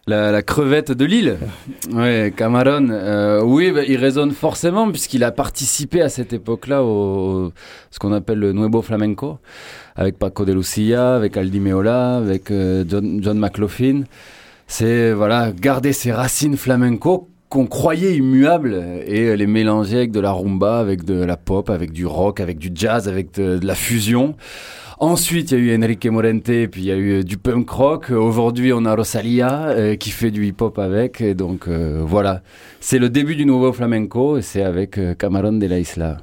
La, 0.08 0.44
crevette 0.44 0.92
de 0.92 1.06
l'île. 1.06 1.38
Ouais, 1.92 2.34
Cameron. 2.36 2.90
Euh, 2.90 3.42
oui, 3.44 3.72
bah, 3.72 3.82
il 3.88 3.98
résonne 3.98 4.32
forcément 4.32 4.90
puisqu'il 4.92 5.24
a 5.24 5.32
participé 5.32 6.02
à 6.02 6.10
cette 6.10 6.34
époque-là 6.34 6.84
au, 6.84 7.52
ce 7.90 8.00
qu'on 8.00 8.12
appelle 8.12 8.40
le 8.40 8.54
Nuevo 8.54 8.82
Flamenco, 8.82 9.40
avec 9.96 10.18
Paco 10.20 10.46
de 10.46 10.54
Lucia, 10.54 11.16
avec 11.16 11.38
Aldi 11.38 11.60
Meola, 11.60 12.18
avec 12.18 12.52
euh, 12.52 12.84
John, 12.88 13.20
John 13.24 13.40
McLaughlin. 13.40 14.04
C'est 14.68 15.12
voilà, 15.14 15.52
garder 15.52 15.94
ses 15.94 16.12
racines 16.12 16.58
flamenco 16.58 17.30
qu'on 17.56 17.68
croyait 17.68 18.18
immuables 18.18 18.84
et 19.08 19.38
les 19.38 19.48
mélanger 19.48 19.96
avec 19.96 20.12
de 20.12 20.20
la 20.20 20.34
rumba, 20.34 20.78
avec 20.78 21.06
de 21.06 21.24
la 21.24 21.38
pop, 21.38 21.70
avec 21.70 21.94
du 21.94 22.06
rock, 22.06 22.42
avec 22.42 22.58
du 22.58 22.70
jazz, 22.76 23.08
avec 23.08 23.34
de 23.36 23.66
la 23.66 23.76
fusion. 23.76 24.36
Ensuite, 25.00 25.52
il 25.52 25.66
y 25.66 25.70
a 25.70 25.74
eu 25.74 25.78
Enrique 25.82 26.06
Morente, 26.08 26.68
puis 26.70 26.82
il 26.82 26.86
y 26.86 26.92
a 26.92 26.96
eu 26.96 27.20
euh, 27.20 27.24
du 27.24 27.38
punk 27.38 27.70
rock. 27.70 28.10
Aujourd'hui, 28.10 28.74
on 28.74 28.84
a 28.84 28.94
Rosalia 28.94 29.68
euh, 29.68 29.96
qui 29.96 30.10
fait 30.10 30.32
du 30.32 30.46
hip-hop 30.46 30.78
avec. 30.80 31.24
Donc 31.24 31.70
euh, 31.70 32.02
voilà, 32.06 32.42
c'est 32.82 33.00
le 33.00 33.10
début 33.10 33.38
du 33.38 33.46
nouveau 33.46 33.72
flamenco 33.72 34.38
et 34.38 34.42
c'est 34.42 34.64
avec 34.64 35.00
Camarón 35.18 35.58
de 35.58 35.68
la 35.68 35.80
Isla. 35.80 36.18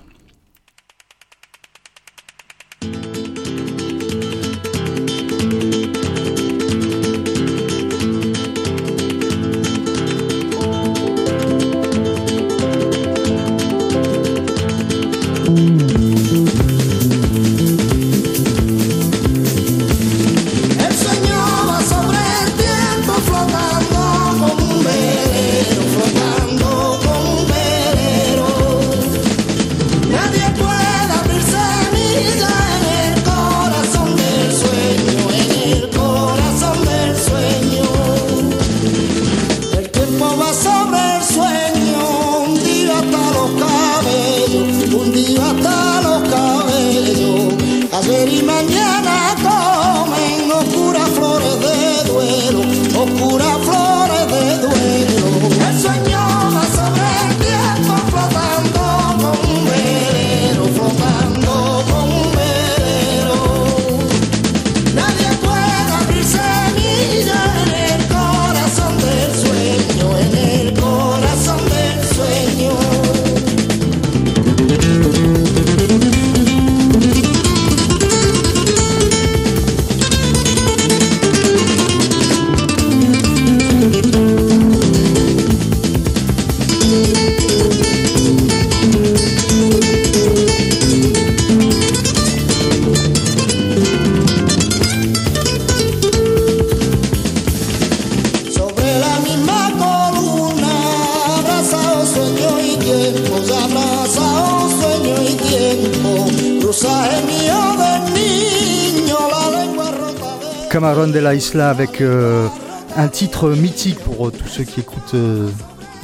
Camarón 110.70 111.12
de 111.12 111.18
la 111.18 111.34
Isla 111.34 111.68
avec 111.68 112.00
euh, 112.00 112.48
un 112.96 113.08
titre 113.08 113.50
mythique 113.50 113.98
pour 113.98 114.28
euh, 114.28 114.30
tous 114.30 114.48
ceux 114.48 114.64
qui 114.64 114.80
écoutent 114.80 115.12
euh, 115.12 115.50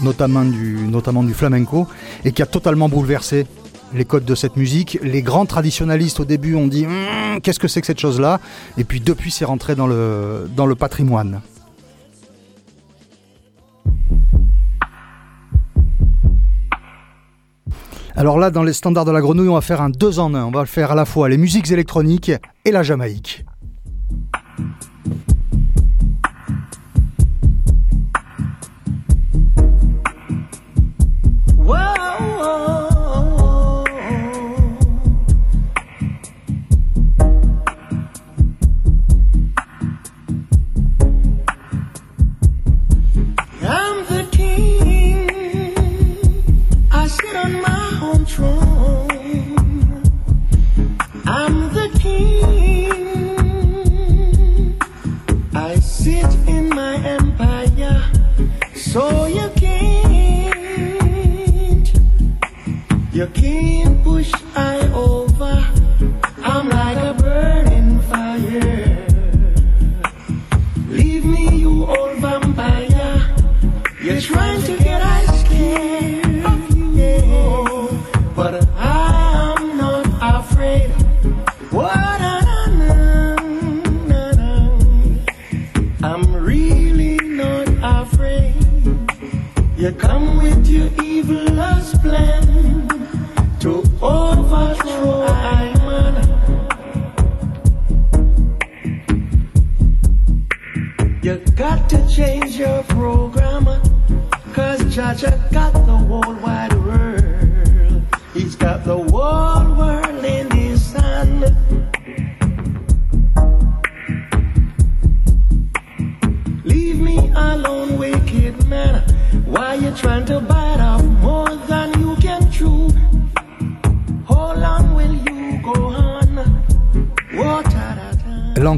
notamment, 0.03 0.45
du, 0.45 1.33
flamenco 1.33 1.89
et 2.27 2.33
qui 2.33 2.43
a 2.43 2.47
totalement 2.47 2.91
bouleversé 2.91 3.47
les 3.95 4.05
codes 4.05 4.27
de 4.27 4.35
cette 4.35 4.57
musique. 4.57 4.99
Les 5.03 5.23
grands 5.23 5.47
traditionalistes 5.47 6.21
au 6.21 6.27
début 6.27 6.55
ont 6.55 6.67
dit 6.67 6.85
hum, 6.85 7.41
qu'est-ce 7.43 7.59
que 7.59 7.69
c'est 7.69 7.81
que 7.81 7.87
cette 7.87 8.01
chose-là? 8.01 8.39
Et 8.77 8.85
puis 8.85 9.01
depuis 9.01 9.31
c'est 9.31 9.47
rentré 9.47 9.75
dans 9.75 9.87
le 9.87 10.75
patrimoine. 10.75 11.41
Alors 18.19 18.37
là, 18.37 18.51
dans 18.51 18.65
les 18.65 18.73
standards 18.73 19.05
de 19.05 19.13
la 19.13 19.21
grenouille, 19.21 19.49
on 19.49 19.55
va 19.55 19.61
faire 19.61 19.81
un 19.81 19.91
deux 19.91 20.19
en 20.19 20.35
un. 20.35 20.45
On 20.45 20.51
va 20.51 20.67
faire 20.67 20.91
à 20.91 20.97
la 20.97 21.05
fois 21.05 21.29
les 21.29 21.39
musiques 21.39 21.71
électroniques 21.71 22.33
et 22.65 22.73
la 22.73 22.83
Jamaïque. 22.83 23.45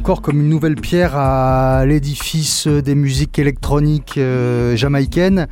Comme 0.03 0.41
une 0.41 0.49
nouvelle 0.49 0.77
pierre 0.77 1.15
à 1.15 1.85
l'édifice 1.87 2.67
des 2.67 2.95
musiques 2.95 3.39
électroniques 3.39 4.17
euh, 4.17 4.75
jamaïcaines. 4.75 5.47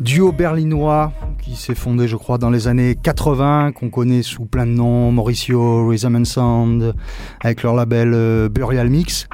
Duo 0.00 0.32
berlinois 0.32 1.12
qui 1.42 1.56
s'est 1.56 1.74
fondé, 1.74 2.06
je 2.06 2.16
crois, 2.16 2.38
dans 2.38 2.50
les 2.50 2.68
années 2.68 2.96
80, 3.00 3.72
qu'on 3.72 3.88
connaît 3.88 4.22
sous 4.22 4.44
plein 4.44 4.66
de 4.66 4.72
noms, 4.72 5.10
Mauricio, 5.12 5.88
Rhythm 5.88 6.24
Sound, 6.24 6.94
avec 7.40 7.62
leur 7.62 7.74
label 7.74 8.12
euh, 8.14 8.48
Burial 8.48 8.90
Mix, 8.90 9.28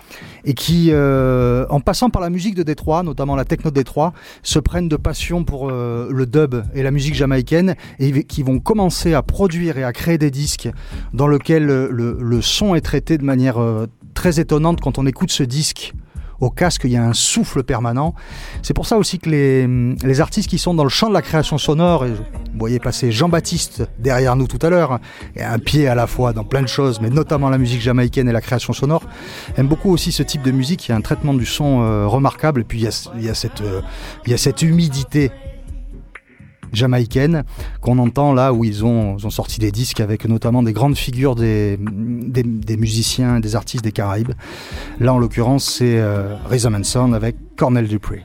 et 0.44 0.54
qui, 0.54 0.88
euh, 0.90 1.66
en 1.70 1.80
passant 1.80 2.11
par 2.11 2.22
la 2.22 2.30
musique 2.30 2.54
de 2.54 2.62
Détroit, 2.62 3.02
notamment 3.02 3.37
la 3.37 3.44
techno 3.44 3.70
de 3.70 3.74
Détroit, 3.74 4.12
se 4.42 4.59
prennent 4.59 4.88
de 4.88 4.96
passion 4.96 5.44
pour 5.44 5.70
le 5.70 6.26
dub 6.26 6.57
et 6.74 6.83
la 6.83 6.90
musique 6.90 7.14
jamaïcaine, 7.14 7.74
et 7.98 8.24
qui 8.24 8.42
vont 8.42 8.59
commencer 8.59 9.14
à 9.14 9.22
produire 9.22 9.78
et 9.78 9.85
à 9.85 9.92
créer 9.92 10.18
des 10.18 10.30
disques 10.30 10.68
dans 11.12 11.28
lesquels 11.28 11.66
le, 11.66 12.18
le 12.20 12.42
son 12.42 12.74
est 12.74 12.80
traité 12.80 13.18
de 13.18 13.24
manière 13.24 13.59
très 14.14 14.40
étonnante 14.40 14.80
quand 14.80 14.98
on 14.98 15.07
écoute 15.07 15.30
ce 15.30 15.42
disque 15.42 15.92
au 16.44 16.50
casque, 16.50 16.83
il 16.85 16.92
y 16.92 16.96
a 16.96 17.04
un 17.04 17.12
souffle 17.12 17.62
permanent. 17.62 18.14
C'est 18.62 18.74
pour 18.74 18.87
ça 18.87 18.96
aussi 18.96 19.18
que 19.18 19.30
les, 19.30 19.66
les, 19.66 20.20
artistes 20.20 20.48
qui 20.48 20.59
sont 20.59 20.74
dans 20.74 20.85
le 20.85 20.90
champ 20.90 21.09
de 21.09 21.14
la 21.14 21.22
création 21.22 21.59
sonore, 21.59 22.04
et 22.07 22.12
vous 22.12 22.22
voyez 22.59 22.78
passer 22.78 23.11
Jean-Baptiste 23.12 23.85
derrière 23.98 24.37
nous 24.37 24.46
tout 24.46 24.59
à 24.62 24.70
l'heure, 24.70 25.00
et 25.37 25.42
un 25.42 25.59
pied 25.59 25.88
à 25.88 25.94
la 25.94 26.07
fois 26.07 26.33
dans 26.33 26.44
plein 26.44 26.62
de 26.62 26.68
choses, 26.68 27.00
mais 27.00 27.11
notamment 27.11 27.50
la 27.50 27.59
musique 27.59 27.80
jamaïcaine 27.80 28.28
et 28.28 28.33
la 28.33 28.40
création 28.40 28.72
sonore, 28.72 29.02
aiment 29.57 29.68
beaucoup 29.68 29.90
aussi 29.90 30.12
ce 30.12 30.22
type 30.22 30.42
de 30.42 30.50
musique. 30.50 30.87
Il 30.88 30.90
y 30.90 30.94
a 30.94 30.96
un 30.96 31.00
traitement 31.00 31.35
du 31.35 31.46
son 31.46 31.83
euh, 31.83 32.07
remarquable, 32.07 32.61
et 32.61 32.64
puis 32.64 32.78
il 32.78 33.24
y 33.24 33.28
a 33.28 33.35
cette, 33.35 33.61
euh, 33.61 33.80
il 34.26 34.30
y 34.30 34.35
a 34.35 34.38
cette 34.38 34.62
humidité 34.62 35.30
jamaïcaine 36.74 37.44
qu'on 37.80 37.98
entend 37.98 38.32
là 38.32 38.52
où 38.52 38.64
ils 38.64 38.84
ont, 38.84 39.18
sorti 39.30 39.58
des 39.58 39.72
disques 39.72 40.00
avec 40.00 40.26
notamment 40.26 40.62
des 40.62 40.72
grandes 40.72 40.96
figures 40.96 41.34
des, 41.34 41.78
musiciens, 42.78 43.40
des 43.40 43.56
artistes 43.56 43.84
des 43.84 43.92
Caraïbes. 43.92 44.32
Là 45.00 45.14
en 45.14 45.18
l'occurrence 45.18 45.64
c'est 45.64 45.98
euh, 45.98 46.37
Rhythm 46.48 46.84
Sound 46.84 47.14
avec 47.14 47.37
Cornel 47.56 47.88
Dupree. 47.88 48.22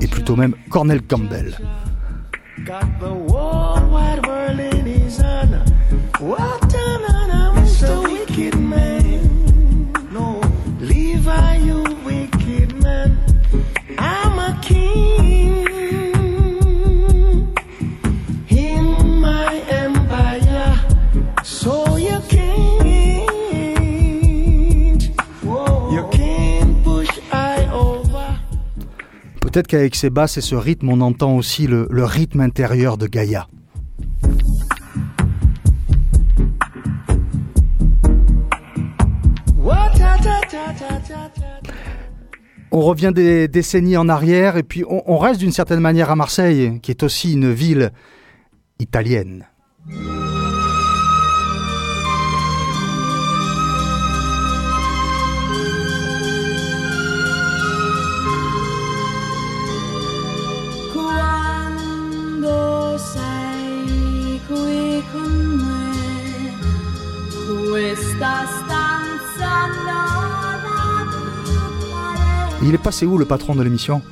Et 0.00 0.06
plutôt 0.06 0.36
même 0.36 0.54
Cornel 0.70 1.02
Campbell. 1.02 1.56
What 6.18 6.74
an 6.74 7.30
I'm 7.30 7.66
so 7.66 8.00
wicked 8.00 8.58
man. 8.58 9.92
No, 10.10 10.40
Levi, 10.80 11.56
you 11.56 11.84
wicked 12.06 12.72
man. 12.82 13.18
I'm 13.98 14.38
a 14.38 14.58
king 14.62 15.66
in 18.48 19.20
my 19.20 19.60
empire. 19.68 20.80
So 21.42 21.98
you 21.98 22.18
can't, 22.30 23.28
you 25.92 26.08
can't 26.10 26.82
push 26.82 27.10
I 27.30 27.68
over. 27.70 28.38
Peut-être 29.42 29.66
qu'avec 29.66 29.94
ces 29.94 30.08
basses 30.08 30.38
et 30.38 30.40
ce 30.40 30.54
rythme, 30.54 30.88
on 30.88 31.02
entend 31.02 31.36
aussi 31.36 31.66
le, 31.66 31.86
le 31.90 32.04
rythme 32.04 32.40
intérieur 32.40 32.96
de 32.96 33.06
Gaïa. 33.06 33.48
On 42.78 42.82
revient 42.82 43.10
des 43.14 43.48
décennies 43.48 43.96
en 43.96 44.06
arrière 44.06 44.58
et 44.58 44.62
puis 44.62 44.84
on, 44.86 45.16
reste 45.16 45.40
d'une 45.40 45.50
certaine 45.50 45.80
manière 45.80 46.10
à 46.10 46.14
Marseille, 46.14 46.78
qui 46.82 46.90
est 46.90 47.02
aussi 47.04 47.32
une 47.32 47.50
ville 47.50 47.90
italienne. 48.78 49.46
Il 72.68 72.74
est 72.74 72.78
passé 72.78 73.06
où 73.06 73.16
le 73.16 73.24
patron 73.24 73.54
de 73.54 73.62
l'émission? 73.62 74.02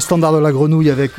Les 0.00 0.02
standards 0.02 0.32
de 0.32 0.38
la 0.38 0.50
grenouille 0.50 0.88
avec 0.88 1.12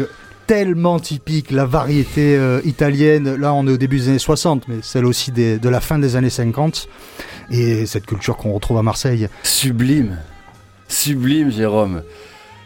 tellement 0.47 0.99
typique 0.99 1.51
la 1.51 1.67
variété 1.67 2.35
euh, 2.35 2.61
italienne. 2.65 3.35
Là, 3.35 3.53
on 3.53 3.67
est 3.67 3.71
au 3.71 3.77
début 3.77 3.99
des 3.99 4.09
années 4.09 4.17
60, 4.17 4.67
mais 4.67 4.77
celle 4.81 5.05
aussi 5.05 5.31
de 5.31 5.69
la 5.69 5.79
fin 5.79 5.99
des 5.99 6.15
années 6.15 6.31
50. 6.31 6.89
Et 7.51 7.85
cette 7.85 8.07
culture 8.07 8.37
qu'on 8.37 8.53
retrouve 8.53 8.79
à 8.79 8.81
Marseille. 8.81 9.27
Sublime. 9.43 10.17
Sublime, 10.87 11.51
Jérôme. 11.51 12.01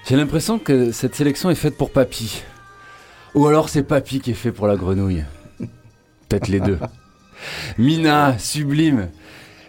J'ai 0.08 0.16
l'impression 0.16 0.58
que 0.58 0.94
cette 0.94 1.16
sélection 1.16 1.50
est 1.50 1.56
faite 1.56 1.76
pour 1.76 1.92
Papy. 1.92 2.44
Ou 3.34 3.48
alors 3.48 3.68
c'est 3.68 3.84
Papy 3.84 4.22
qui 4.22 4.32
est 4.32 4.36
fait 4.36 4.54
pour 4.54 4.68
la 4.68 4.78
grenouille. 4.78 5.26
Peut-être 6.30 6.48
les 6.48 6.62
deux. 6.62 6.80
Mina, 7.78 8.40
sublime. 8.40 9.10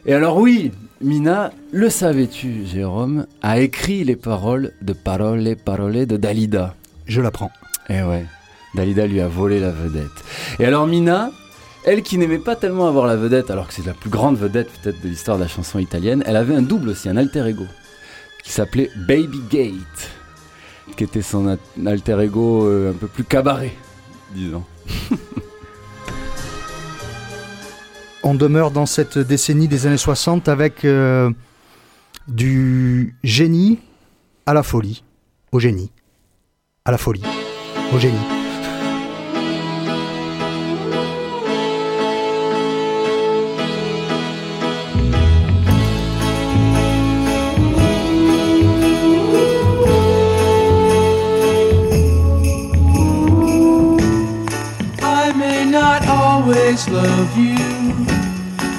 Et 0.06 0.14
alors 0.14 0.37
oui, 0.37 0.70
Mina, 1.02 1.52
le 1.72 1.90
savais-tu, 1.90 2.64
Jérôme, 2.64 3.26
a 3.42 3.61
écrit 3.61 4.02
les 4.02 4.16
paroles 4.16 4.72
de 4.80 4.94
Parole, 4.94 5.54
Parole 5.62 6.06
de 6.06 6.16
Dalida. 6.16 6.74
Je 7.06 7.20
l'apprends. 7.20 7.50
Eh 7.90 8.02
ouais, 8.02 8.24
Dalida 8.74 9.06
lui 9.06 9.20
a 9.20 9.28
volé 9.28 9.61
la 9.61 9.72
vedette. 9.72 10.24
Et 10.59 10.64
alors 10.64 10.87
Mina, 10.87 11.30
elle 11.85 12.02
qui 12.02 12.16
n'aimait 12.16 12.38
pas 12.38 12.56
tellement 12.56 12.88
avoir 12.88 13.06
la 13.06 13.16
vedette, 13.16 13.50
alors 13.50 13.68
que 13.68 13.74
c'est 13.74 13.85
la 13.85 13.92
plus 13.92 14.09
grande 14.09 14.38
vedette 14.38 14.70
peut-être 14.70 15.02
de 15.02 15.09
l'histoire 15.09 15.37
de 15.37 15.42
la 15.42 15.48
chanson 15.48 15.78
italienne, 15.78 16.24
elle 16.26 16.37
avait 16.37 16.54
un 16.54 16.62
double 16.62 16.88
aussi, 16.88 17.11
un 17.11 17.18
alter 17.18 17.46
ego, 17.46 17.66
qui 18.42 18.50
s'appelait 18.50 18.90
Baby 19.06 19.42
Gate, 19.50 20.11
qui 20.96 21.04
était 21.04 21.20
son 21.20 21.59
alter 21.85 22.22
ego 22.22 22.68
euh, 22.68 22.92
un 22.92 22.94
peu 22.94 23.06
plus 23.06 23.24
cabaret, 23.24 23.74
disons. 24.35 24.64
on 28.27 28.35
demeure 28.35 28.73
dans 28.73 28.87
cette 28.87 29.19
décennie 29.19 29.69
des 29.69 29.87
années 29.87 29.97
60 29.97 30.49
avec 30.49 30.85
euh, 30.85 31.31
du 32.27 33.15
génie 33.23 33.79
à 34.47 34.53
la 34.53 34.65
folie, 34.65 35.05
au 35.53 35.61
génie, 35.61 35.93
à 36.85 36.91
la 36.91 36.99
folie, 36.99 37.23
au 37.95 37.99
génie. 38.01 38.19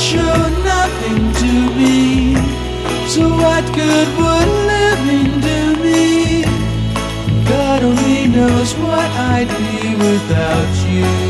Show 0.00 0.48
nothing 0.64 1.32
to 1.42 1.52
me. 1.76 2.34
So 3.06 3.28
what 3.28 3.64
good 3.74 4.08
would 4.18 4.48
living 4.72 5.40
do 5.40 5.76
me? 5.82 6.42
God 7.44 7.82
only 7.82 8.26
knows 8.26 8.72
what 8.76 9.10
I'd 9.32 9.48
be 9.48 9.94
without 9.96 10.88
you. 10.88 11.29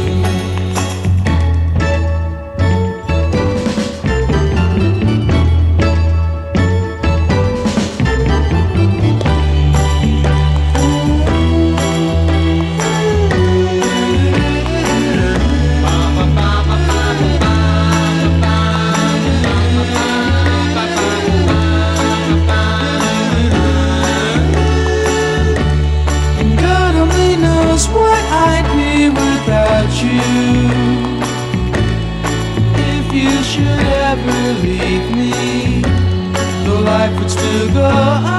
go. 37.69 38.30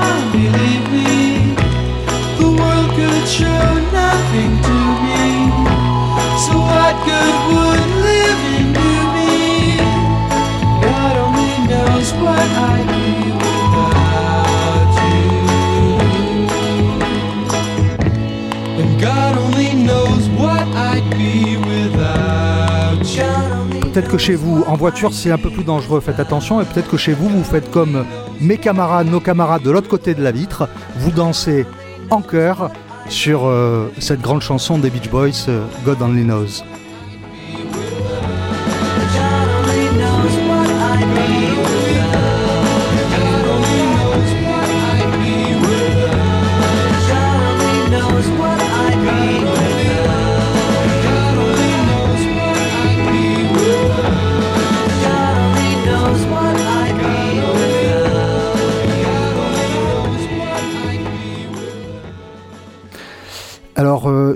Peut-être 24.02 24.14
que 24.14 24.18
chez 24.18 24.34
vous, 24.34 24.64
en 24.66 24.76
voiture, 24.76 25.14
c'est 25.14 25.30
un 25.30 25.38
peu 25.38 25.52
plus 25.52 25.64
dangereux, 25.64 26.00
faites 26.00 26.20
attention. 26.20 26.60
Et 26.60 26.66
peut-être 26.66 26.90
que 26.90 26.98
chez 26.98 27.14
vous, 27.14 27.30
vous 27.30 27.44
faites 27.44 27.70
comme 27.70 28.04
mes 28.40 28.58
camarades, 28.58 29.06
nos 29.06 29.20
camarades 29.20 29.62
de 29.62 29.70
l'autre 29.70 29.90
côté 29.90 30.16
de 30.16 30.24
la 30.24 30.32
vitre. 30.32 30.68
Vous 30.96 31.12
dansez 31.12 31.68
en 32.10 32.24
chœur 32.24 32.72
sur 33.10 33.46
euh, 33.46 33.92
cette 34.00 34.22
grande 34.22 34.42
chanson 34.42 34.80
des 34.80 34.90
Beach 34.90 35.12
Boys, 35.12 35.46
euh, 35.50 35.64
God 35.86 36.02
Only 36.02 36.24
Knows. 36.24 36.64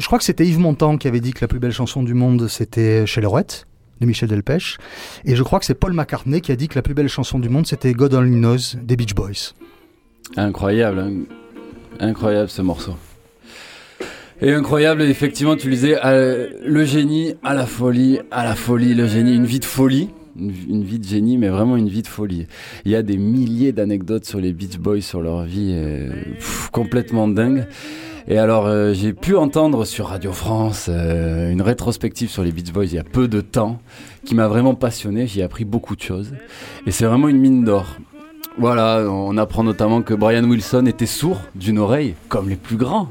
Je 0.05 0.07
crois 0.07 0.19
que 0.19 0.23
c'était 0.23 0.45
Yves 0.45 0.59
Montand 0.59 0.97
qui 0.97 1.07
avait 1.07 1.19
dit 1.19 1.33
que 1.33 1.39
la 1.41 1.47
plus 1.47 1.57
belle 1.57 1.71
chanson 1.71 2.03
du 2.03 2.13
monde, 2.13 2.47
c'était 2.47 3.07
Chez 3.07 3.21
Lerouette, 3.21 3.65
de 4.01 4.05
Michel 4.05 4.29
Delpech. 4.29 4.77
Et 5.25 5.35
je 5.35 5.41
crois 5.41 5.57
que 5.57 5.65
c'est 5.65 5.73
Paul 5.73 5.93
McCartney 5.93 6.41
qui 6.41 6.51
a 6.51 6.55
dit 6.55 6.67
que 6.67 6.75
la 6.75 6.83
plus 6.83 6.93
belle 6.93 7.07
chanson 7.07 7.39
du 7.39 7.49
monde, 7.49 7.65
c'était 7.65 7.91
God 7.93 8.13
Only 8.13 8.37
Knows 8.37 8.77
des 8.83 8.97
Beach 8.97 9.15
Boys. 9.15 9.55
Incroyable, 10.37 10.99
hein. 10.99 11.11
incroyable 11.99 12.51
ce 12.51 12.61
morceau. 12.61 12.93
Et 14.41 14.53
incroyable, 14.53 15.01
effectivement, 15.01 15.55
tu 15.55 15.71
disais, 15.71 15.97
euh, 16.05 16.49
le 16.63 16.85
génie 16.85 17.33
à 17.43 17.55
la 17.55 17.65
folie, 17.65 18.19
à 18.29 18.43
la 18.43 18.53
folie, 18.53 18.93
le 18.93 19.07
génie, 19.07 19.33
une 19.33 19.47
vie 19.47 19.59
de 19.59 19.65
folie. 19.65 20.11
Une, 20.37 20.83
vie 20.83 20.99
de 20.99 21.07
génie, 21.07 21.39
mais 21.39 21.49
vraiment 21.49 21.77
une 21.77 21.89
vie 21.89 22.03
de 22.03 22.07
folie. 22.07 22.45
Il 22.83 22.91
y 22.91 22.95
a 22.95 23.01
des 23.01 23.17
milliers 23.17 23.71
d'anecdotes 23.71 24.25
sur 24.25 24.39
les 24.39 24.53
Beach 24.53 24.77
Boys, 24.77 25.01
sur 25.01 25.21
leur 25.21 25.45
vie, 25.45 25.71
euh, 25.73 26.11
complètement 26.71 27.27
dingue. 27.27 27.65
Et 28.27 28.39
alors, 28.39 28.65
euh, 28.65 28.93
j'ai 28.93 29.13
pu 29.13 29.35
entendre 29.35 29.85
sur 29.85 30.07
Radio 30.07 30.31
France 30.31 30.87
euh, 30.89 31.51
une 31.51 31.61
rétrospective 31.61 32.27
sur 32.27 32.43
les 32.43 32.51
Beach 32.51 32.71
Boys 32.71 32.85
il 32.85 32.95
y 32.95 32.99
a 32.99 33.03
peu 33.03 33.27
de 33.27 33.39
temps, 33.39 33.79
qui 34.25 34.33
m'a 34.33 34.47
vraiment 34.47 34.73
passionné. 34.73 35.27
J'y 35.27 35.41
ai 35.41 35.43
appris 35.43 35.63
beaucoup 35.63 35.95
de 35.95 36.01
choses. 36.01 36.31
Et 36.87 36.91
c'est 36.91 37.05
vraiment 37.05 37.27
une 37.27 37.37
mine 37.37 37.63
d'or. 37.63 37.97
Voilà, 38.57 39.05
on 39.07 39.37
apprend 39.37 39.63
notamment 39.63 40.01
que 40.01 40.15
Brian 40.15 40.43
Wilson 40.43 40.87
était 40.87 41.05
sourd 41.05 41.39
d'une 41.53 41.77
oreille, 41.77 42.15
comme 42.27 42.49
les 42.49 42.55
plus 42.55 42.77
grands. 42.77 43.09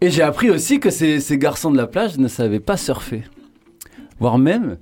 Et 0.00 0.10
j'ai 0.10 0.22
appris 0.22 0.50
aussi 0.50 0.80
que 0.80 0.90
ces, 0.90 1.20
garçons 1.38 1.70
de 1.70 1.76
la 1.76 1.86
plage 1.86 2.18
ne 2.18 2.26
savaient 2.26 2.58
pas 2.58 2.76
surfer. 2.76 3.22
Voire 4.18 4.38
même, 4.38 4.78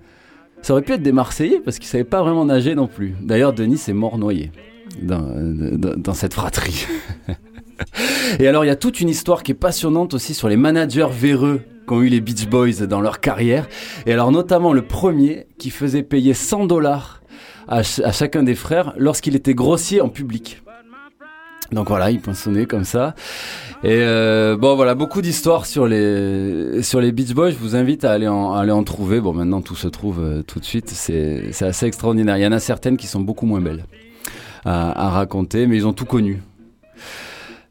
ça 0.63 0.73
aurait 0.73 0.83
pu 0.83 0.93
être 0.93 1.03
des 1.03 1.13
Marseillais, 1.13 1.61
parce 1.63 1.79
qu'ils 1.79 1.89
ne 1.89 1.91
savaient 1.91 2.05
pas 2.05 2.23
vraiment 2.23 2.47
nager 2.47 2.75
non 2.75 2.87
plus. 2.87 3.15
D'ailleurs, 3.21 3.53
Denis 3.53 3.83
est 3.89 3.93
mort 3.93 4.17
noyé 4.17 4.53
dans 5.03 6.15
cette 6.15 6.33
fratrie. 6.33 6.87
Et 8.39 8.47
alors, 8.49 8.65
il 8.65 8.69
y 8.69 8.71
a 8.71 8.77
toute 8.77 9.01
une 9.01 9.09
histoire 9.09 9.43
qui 9.43 9.53
est 9.53 9.57
passionnante 9.57 10.15
aussi 10.15 10.35
sur 10.35 10.49
les 10.49 10.57
managers 10.57 11.09
véreux 11.11 11.63
qu'ont 11.87 12.03
eu 12.03 12.09
les 12.09 12.21
Beach 12.21 12.47
Boys 12.47 12.87
dans 12.87 13.01
leur 13.01 13.21
carrière. 13.21 13.69
Et 14.07 14.13
alors, 14.13 14.31
notamment 14.31 14.73
le 14.73 14.83
premier 14.83 15.47
qui 15.59 15.71
faisait 15.71 16.03
payer 16.03 16.35
100 16.35 16.67
dollars 16.67 17.23
à, 17.69 17.83
chacun 17.83 18.43
des 18.43 18.55
frères 18.55 18.95
lorsqu'il 18.97 19.37
était 19.37 19.55
grossier 19.55 20.01
en 20.01 20.09
public. 20.09 20.63
Donc 21.71 21.89
voilà, 21.89 22.11
il 22.11 22.21
poinçonnait 22.21 22.65
comme 22.65 22.85
ça. 22.85 23.15
Et 23.85 24.01
euh, 24.01 24.57
bon 24.57 24.75
voilà, 24.75 24.95
beaucoup 24.95 25.21
d'histoires 25.21 25.67
sur 25.67 25.87
les 25.87 26.83
sur 26.83 26.99
les 27.01 27.13
Beach 27.13 27.35
Boys. 27.35 27.51
Je 27.51 27.59
vous 27.59 27.77
invite 27.77 28.05
à 28.05 28.13
aller 28.13 28.27
en, 28.27 28.55
aller 28.55 28.73
en 28.73 28.83
trouver. 28.85 29.21
Bon 29.21 29.35
maintenant 29.35 29.61
tout 29.61 29.77
se 29.77 29.87
trouve 29.87 30.19
euh, 30.21 30.43
tout 30.43 30.61
de 30.61 30.65
suite. 30.65 30.89
C'est 30.89 31.53
assez 31.61 31.85
extraordinaire. 31.85 32.39
Il 32.39 32.43
y 32.43 32.47
en 32.47 32.53
a 32.53 32.59
certaines 32.59 32.97
qui 32.97 33.07
sont 33.07 33.21
beaucoup 33.21 33.45
moins 33.45 33.61
belles 33.61 33.85
à, 34.65 35.09
à 35.09 35.11
raconter, 35.11 35.67
mais 35.67 35.77
ils 35.77 35.87
ont 35.87 35.93
tout 35.93 36.07
connu. 36.07 36.41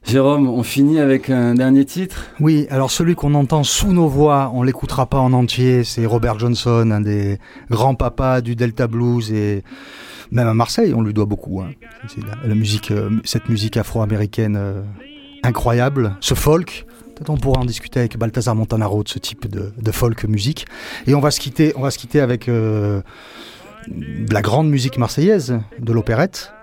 Jérôme, 0.07 0.47
on 0.47 0.63
finit 0.63 0.99
avec 0.99 1.29
un 1.29 1.53
dernier 1.53 1.83
titre 1.83 2.27
Oui, 2.39 2.65
alors 2.69 2.91
celui 2.91 3.15
qu'on 3.15 3.33
entend 3.33 3.65
sous 3.65 3.91
nos 3.91 4.07
voix, 4.07 4.51
on 4.53 4.63
l'écoutera 4.63 5.05
pas 5.05 5.17
en 5.17 5.33
entier, 5.33 5.83
c'est 5.83 6.05
Robert 6.05 6.39
Johnson, 6.39 6.91
un 6.91 7.01
des 7.01 7.39
grands 7.69 7.93
papas 7.93 8.39
du 8.39 8.55
Delta 8.55 8.87
Blues 8.87 9.33
et 9.33 9.63
même 10.31 10.47
à 10.47 10.53
Marseille, 10.53 10.93
on 10.93 11.01
lui 11.01 11.13
doit 11.13 11.25
beaucoup. 11.25 11.59
Hein. 11.59 11.71
C'est 12.07 12.21
la, 12.47 12.55
musique, 12.55 12.91
euh, 12.91 13.09
cette 13.25 13.49
musique 13.49 13.75
afro-américaine 13.75 14.55
euh, 14.57 14.81
incroyable, 15.43 16.15
ce 16.21 16.35
folk. 16.35 16.85
Peut-être 17.15 17.29
on 17.29 17.37
pourra 17.37 17.59
en 17.59 17.65
discuter 17.65 17.99
avec 17.99 18.17
Balthazar 18.17 18.55
Montanaro 18.55 19.03
de 19.03 19.09
ce 19.09 19.19
type 19.19 19.45
de, 19.49 19.91
folk 19.91 20.23
musique. 20.23 20.67
Et 21.05 21.15
on 21.15 21.19
va 21.19 21.31
se 21.31 21.41
quitter, 21.41 21.73
on 21.75 21.81
va 21.81 21.91
se 21.91 21.97
quitter 21.97 22.21
avec 22.21 22.47
euh, 22.47 23.01
la 24.31 24.41
grande 24.41 24.69
musique 24.69 24.97
marseillaise, 24.97 25.59
de 25.79 25.91
l'opérette 25.91 26.53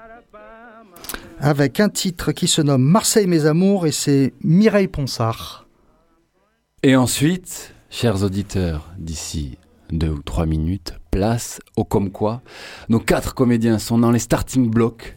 avec 1.44 1.78
un 1.78 1.90
titre 1.90 2.32
qui 2.32 2.48
se 2.48 2.62
nomme 2.62 2.82
Marseille 2.82 3.26
mes 3.26 3.44
amours 3.44 3.86
et 3.86 3.92
c'est 3.92 4.32
Mireille 4.42 4.88
Ponsard. 4.88 5.66
Et 6.82 6.96
ensuite, 6.96 7.74
chers 7.90 8.22
auditeurs, 8.22 8.90
d'ici 8.96 9.58
deux 9.90 10.08
ou 10.08 10.22
trois 10.22 10.46
minutes, 10.46 10.94
place 11.10 11.60
au 11.76 11.84
comme 11.84 12.10
quoi. 12.10 12.40
Nos 12.88 12.98
quatre 12.98 13.34
comédiens 13.34 13.78
sont 13.78 13.98
dans 13.98 14.10
les 14.10 14.20
starting 14.20 14.70
blocks. 14.70 15.16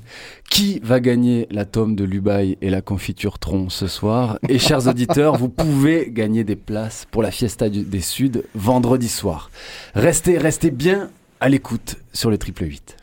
Qui 0.49 0.81
va 0.83 0.99
gagner 0.99 1.47
la 1.49 1.63
tome 1.63 1.95
de 1.95 2.03
Lubaï 2.03 2.57
et 2.61 2.69
la 2.69 2.81
confiture 2.81 3.39
Tron 3.39 3.69
ce 3.69 3.87
soir? 3.87 4.37
Et 4.49 4.59
chers 4.59 4.85
auditeurs, 4.89 5.37
vous 5.37 5.49
pouvez 5.49 6.11
gagner 6.11 6.43
des 6.43 6.57
places 6.57 7.07
pour 7.09 7.23
la 7.23 7.31
Fiesta 7.31 7.69
des 7.69 8.01
Suds 8.01 8.43
vendredi 8.53 9.07
soir. 9.07 9.49
Restez, 9.95 10.37
restez 10.37 10.71
bien 10.71 11.09
à 11.39 11.47
l'écoute 11.47 11.95
sur 12.11 12.29
le 12.29 12.37
triple 12.37 12.65
8. 12.65 12.97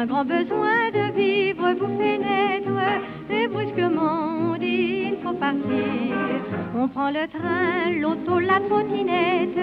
Un 0.00 0.06
grand 0.06 0.24
besoin 0.24 0.90
de 0.94 1.12
vivre 1.14 1.74
vous 1.78 1.98
pénètre 1.98 2.70
et 3.28 3.46
brusquement 3.48 4.52
on 4.52 4.56
dit 4.56 5.12
il 5.12 5.16
faut 5.22 5.34
partir. 5.34 6.16
On 6.74 6.88
prend 6.88 7.10
le 7.10 7.28
train, 7.28 7.90
l'auto, 8.00 8.38
la 8.38 8.60
trottinette 8.60 9.58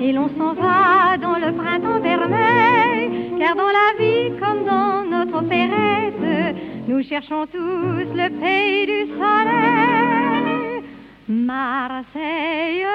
et 0.00 0.12
l'on 0.12 0.28
s'en 0.38 0.52
va 0.54 1.16
dans 1.20 1.38
le 1.44 1.50
printemps 1.60 1.98
vermeil. 1.98 3.32
Car 3.40 3.56
dans 3.56 3.72
la 3.80 3.90
vie 3.98 4.30
comme 4.38 4.64
dans 4.64 5.02
notre 5.10 5.38
opérette, 5.38 6.56
nous 6.86 7.02
cherchons 7.02 7.46
tous 7.46 8.06
le 8.14 8.28
pays 8.40 8.86
du 8.86 9.12
soleil. 9.18 10.84
Marseille, 11.26 12.86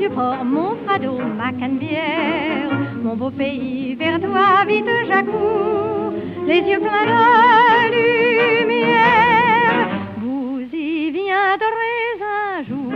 mon 0.00 0.06
vieux 0.06 0.14
port, 0.14 0.44
mon 0.44 0.76
fardeau, 0.86 1.18
ma 1.36 1.52
cannebière 1.52 2.70
mon 3.02 3.16
beau 3.16 3.30
pays, 3.30 3.94
vers 3.94 4.20
toi 4.20 4.64
vite 4.66 4.86
j'accours, 5.06 6.12
les 6.46 6.60
yeux 6.60 6.80
pleins 6.80 7.90
de 7.90 8.62
lumière. 8.62 9.88
Vous 10.22 10.60
y 10.72 11.10
viendrez 11.10 12.08
un 12.22 12.62
jour, 12.64 12.92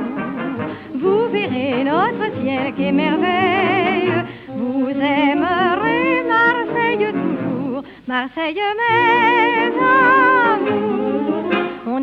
vous 0.95 1.29
verrez 1.31 1.85
notre 1.85 2.40
ciel 2.40 2.75
qui 2.75 2.93
merveille. 2.93 4.25
Vous 4.49 4.88
aimerez 4.88 6.23
Marseille 6.27 7.12
toujours, 7.12 7.83
Marseille 8.07 8.61
mes 8.79 9.75
amours. 9.79 11.13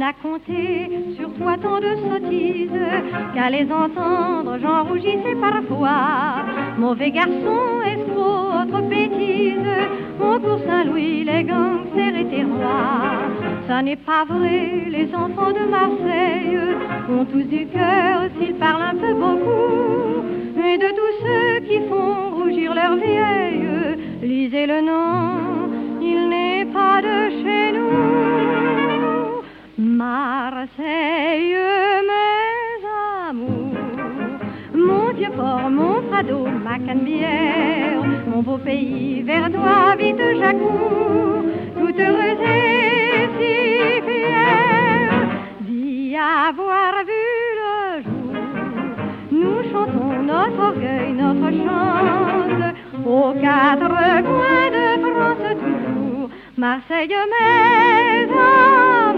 On 0.02 0.04
a 0.04 0.14
compté 0.14 0.90
sur 1.16 1.32
toi 1.36 1.58
tant 1.62 1.80
de 1.80 1.96
sottises 1.96 2.72
qu'à 3.36 3.52
les 3.52 3.72
entendre 3.72 4.58
j'en 4.60 4.84
rougissais 4.86 5.36
parfois. 5.40 6.44
Mauvais 6.80 7.12
garçon, 7.12 7.82
escroc, 7.86 8.64
autre 8.64 8.82
bêtise, 8.90 9.60
au 10.20 10.40
cours 10.40 10.60
Saint-Louis, 10.66 11.24
les 11.24 11.44
gangsters 11.44 12.16
étaient 12.16 12.44
rois. 12.44 13.30
Ça 13.68 13.84
n'est 13.84 13.96
pas 13.96 14.26
vrai, 14.26 14.86
les 14.90 15.14
enfants 15.14 15.52
de 15.52 15.70
Marseille 15.70 16.58
ont 17.08 17.26
tous 17.26 17.44
du 17.44 17.68
cœur 17.68 18.24
s'ils 18.40 18.56
parlent 18.56 18.82
un 18.82 18.96
peu 18.96 19.14
beaucoup. 19.14 20.26
Et 20.68 20.78
de 20.80 20.90
tous 21.00 21.16
ceux 21.24 21.60
qui 21.68 21.80
font 21.88 22.42
rougir 22.42 22.74
leurs 22.74 22.96
vieilles, 22.96 23.98
lisez 24.24 24.66
le 24.66 24.82
nom, 24.82 25.70
il 26.02 26.28
n'est 26.28 26.66
pas 26.74 27.02
de 27.04 27.30
chez 27.44 27.72
nous. 27.74 28.61
Marseille, 30.02 31.56
mes 32.10 32.84
amours, 33.30 33.78
mon 34.74 35.14
vieux 35.14 35.30
port, 35.30 35.70
mon 35.70 36.02
fardeau, 36.10 36.48
ma 36.66 36.80
cannebière, 36.80 38.02
mon 38.26 38.42
beau 38.42 38.58
pays, 38.58 39.22
vers 39.22 39.52
toi 39.52 39.96
vite 40.00 40.24
j'accours, 40.40 41.44
toute 41.78 42.00
heureuse 42.00 42.42
et 42.42 43.30
si 43.38 43.56
fière 44.08 45.28
d'y 45.68 46.18
avoir 46.18 46.94
vu 47.10 47.28
le 47.62 48.02
jour. 48.06 48.34
Nous 49.40 49.60
chantons 49.72 50.16
notre 50.24 50.62
orgueil, 50.70 51.12
notre 51.14 51.50
chance, 51.64 52.64
aux 53.06 53.34
quatre 53.46 53.98
coins 54.30 54.70
de 54.78 54.88
France 55.14 55.48
toujours, 55.64 56.30
Marseille, 56.58 57.16
mes 57.34 58.34
amours. 58.34 59.11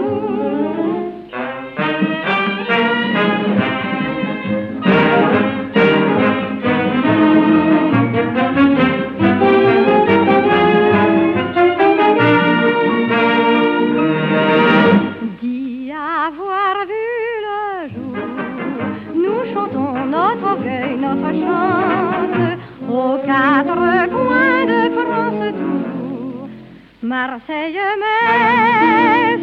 Quatre 23.26 24.08
coins 24.14 24.66
de 24.66 24.80
France 25.00 25.52
tout, 25.58 26.48
Marseille, 27.02 27.80
mes 28.00 29.38